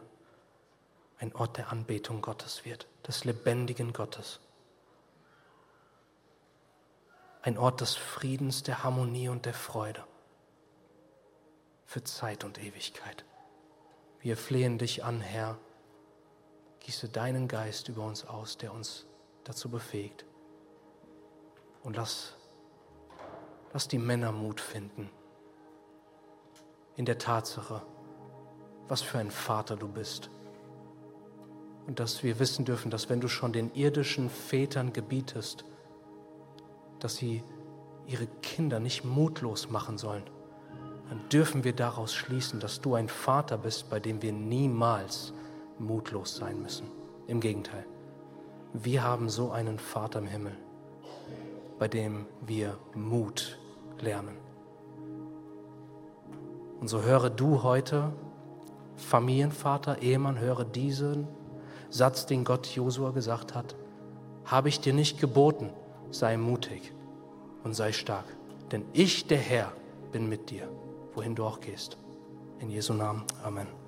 ein 1.18 1.34
Ort 1.34 1.58
der 1.58 1.70
Anbetung 1.70 2.22
Gottes 2.22 2.64
wird, 2.64 2.86
des 3.06 3.24
lebendigen 3.24 3.92
Gottes 3.92 4.40
ein 7.42 7.56
Ort 7.56 7.80
des 7.80 7.94
Friedens, 7.94 8.62
der 8.62 8.84
Harmonie 8.84 9.28
und 9.28 9.46
der 9.46 9.54
Freude 9.54 10.04
für 11.86 12.04
Zeit 12.04 12.44
und 12.44 12.62
Ewigkeit. 12.62 13.24
Wir 14.20 14.36
flehen 14.36 14.78
dich 14.78 15.02
an, 15.02 15.20
Herr, 15.20 15.58
gieße 16.80 17.08
deinen 17.08 17.48
Geist 17.48 17.88
über 17.88 18.04
uns 18.04 18.26
aus, 18.26 18.58
der 18.58 18.72
uns 18.72 19.06
dazu 19.44 19.70
befähigt. 19.70 20.24
Und 21.82 21.96
lass, 21.96 22.36
lass 23.72 23.88
die 23.88 23.98
Männer 23.98 24.32
Mut 24.32 24.60
finden 24.60 25.10
in 26.96 27.06
der 27.06 27.18
Tatsache, 27.18 27.82
was 28.88 29.00
für 29.00 29.18
ein 29.18 29.30
Vater 29.30 29.76
du 29.76 29.88
bist. 29.88 30.28
Und 31.86 31.98
dass 31.98 32.22
wir 32.22 32.38
wissen 32.38 32.66
dürfen, 32.66 32.90
dass 32.90 33.08
wenn 33.08 33.20
du 33.20 33.28
schon 33.28 33.54
den 33.54 33.74
irdischen 33.74 34.28
Vätern 34.28 34.92
gebietest, 34.92 35.64
dass 37.04 37.16
sie 37.16 37.42
ihre 38.06 38.26
Kinder 38.42 38.80
nicht 38.80 39.04
mutlos 39.04 39.70
machen 39.70 39.98
sollen, 39.98 40.22
dann 41.08 41.20
dürfen 41.28 41.64
wir 41.64 41.72
daraus 41.72 42.14
schließen, 42.14 42.60
dass 42.60 42.80
du 42.80 42.94
ein 42.94 43.08
Vater 43.08 43.58
bist, 43.58 43.90
bei 43.90 43.98
dem 43.98 44.22
wir 44.22 44.32
niemals 44.32 45.32
mutlos 45.78 46.36
sein 46.36 46.62
müssen. 46.62 46.86
Im 47.26 47.40
Gegenteil, 47.40 47.84
wir 48.72 49.02
haben 49.02 49.28
so 49.28 49.50
einen 49.50 49.78
Vater 49.78 50.20
im 50.20 50.26
Himmel, 50.26 50.56
bei 51.78 51.88
dem 51.88 52.26
wir 52.46 52.78
Mut 52.94 53.58
lernen. 54.00 54.36
Und 56.80 56.88
so 56.88 57.02
höre 57.02 57.28
du 57.28 57.62
heute, 57.62 58.12
Familienvater, 58.96 60.00
Ehemann, 60.02 60.38
höre 60.38 60.64
diesen 60.64 61.26
Satz, 61.90 62.26
den 62.26 62.44
Gott 62.44 62.66
Josua 62.68 63.10
gesagt 63.10 63.54
hat. 63.54 63.74
Habe 64.44 64.68
ich 64.68 64.80
dir 64.80 64.92
nicht 64.92 65.20
geboten, 65.20 65.70
sei 66.10 66.36
mutig 66.36 66.92
und 67.64 67.74
sei 67.74 67.92
stark. 67.92 68.24
Denn 68.72 68.84
ich, 68.92 69.26
der 69.26 69.38
Herr, 69.38 69.72
bin 70.12 70.28
mit 70.28 70.50
dir, 70.50 70.68
wohin 71.14 71.34
du 71.34 71.44
auch 71.44 71.60
gehst. 71.60 71.98
In 72.60 72.70
Jesu 72.70 72.92
Namen. 72.92 73.24
Amen. 73.42 73.79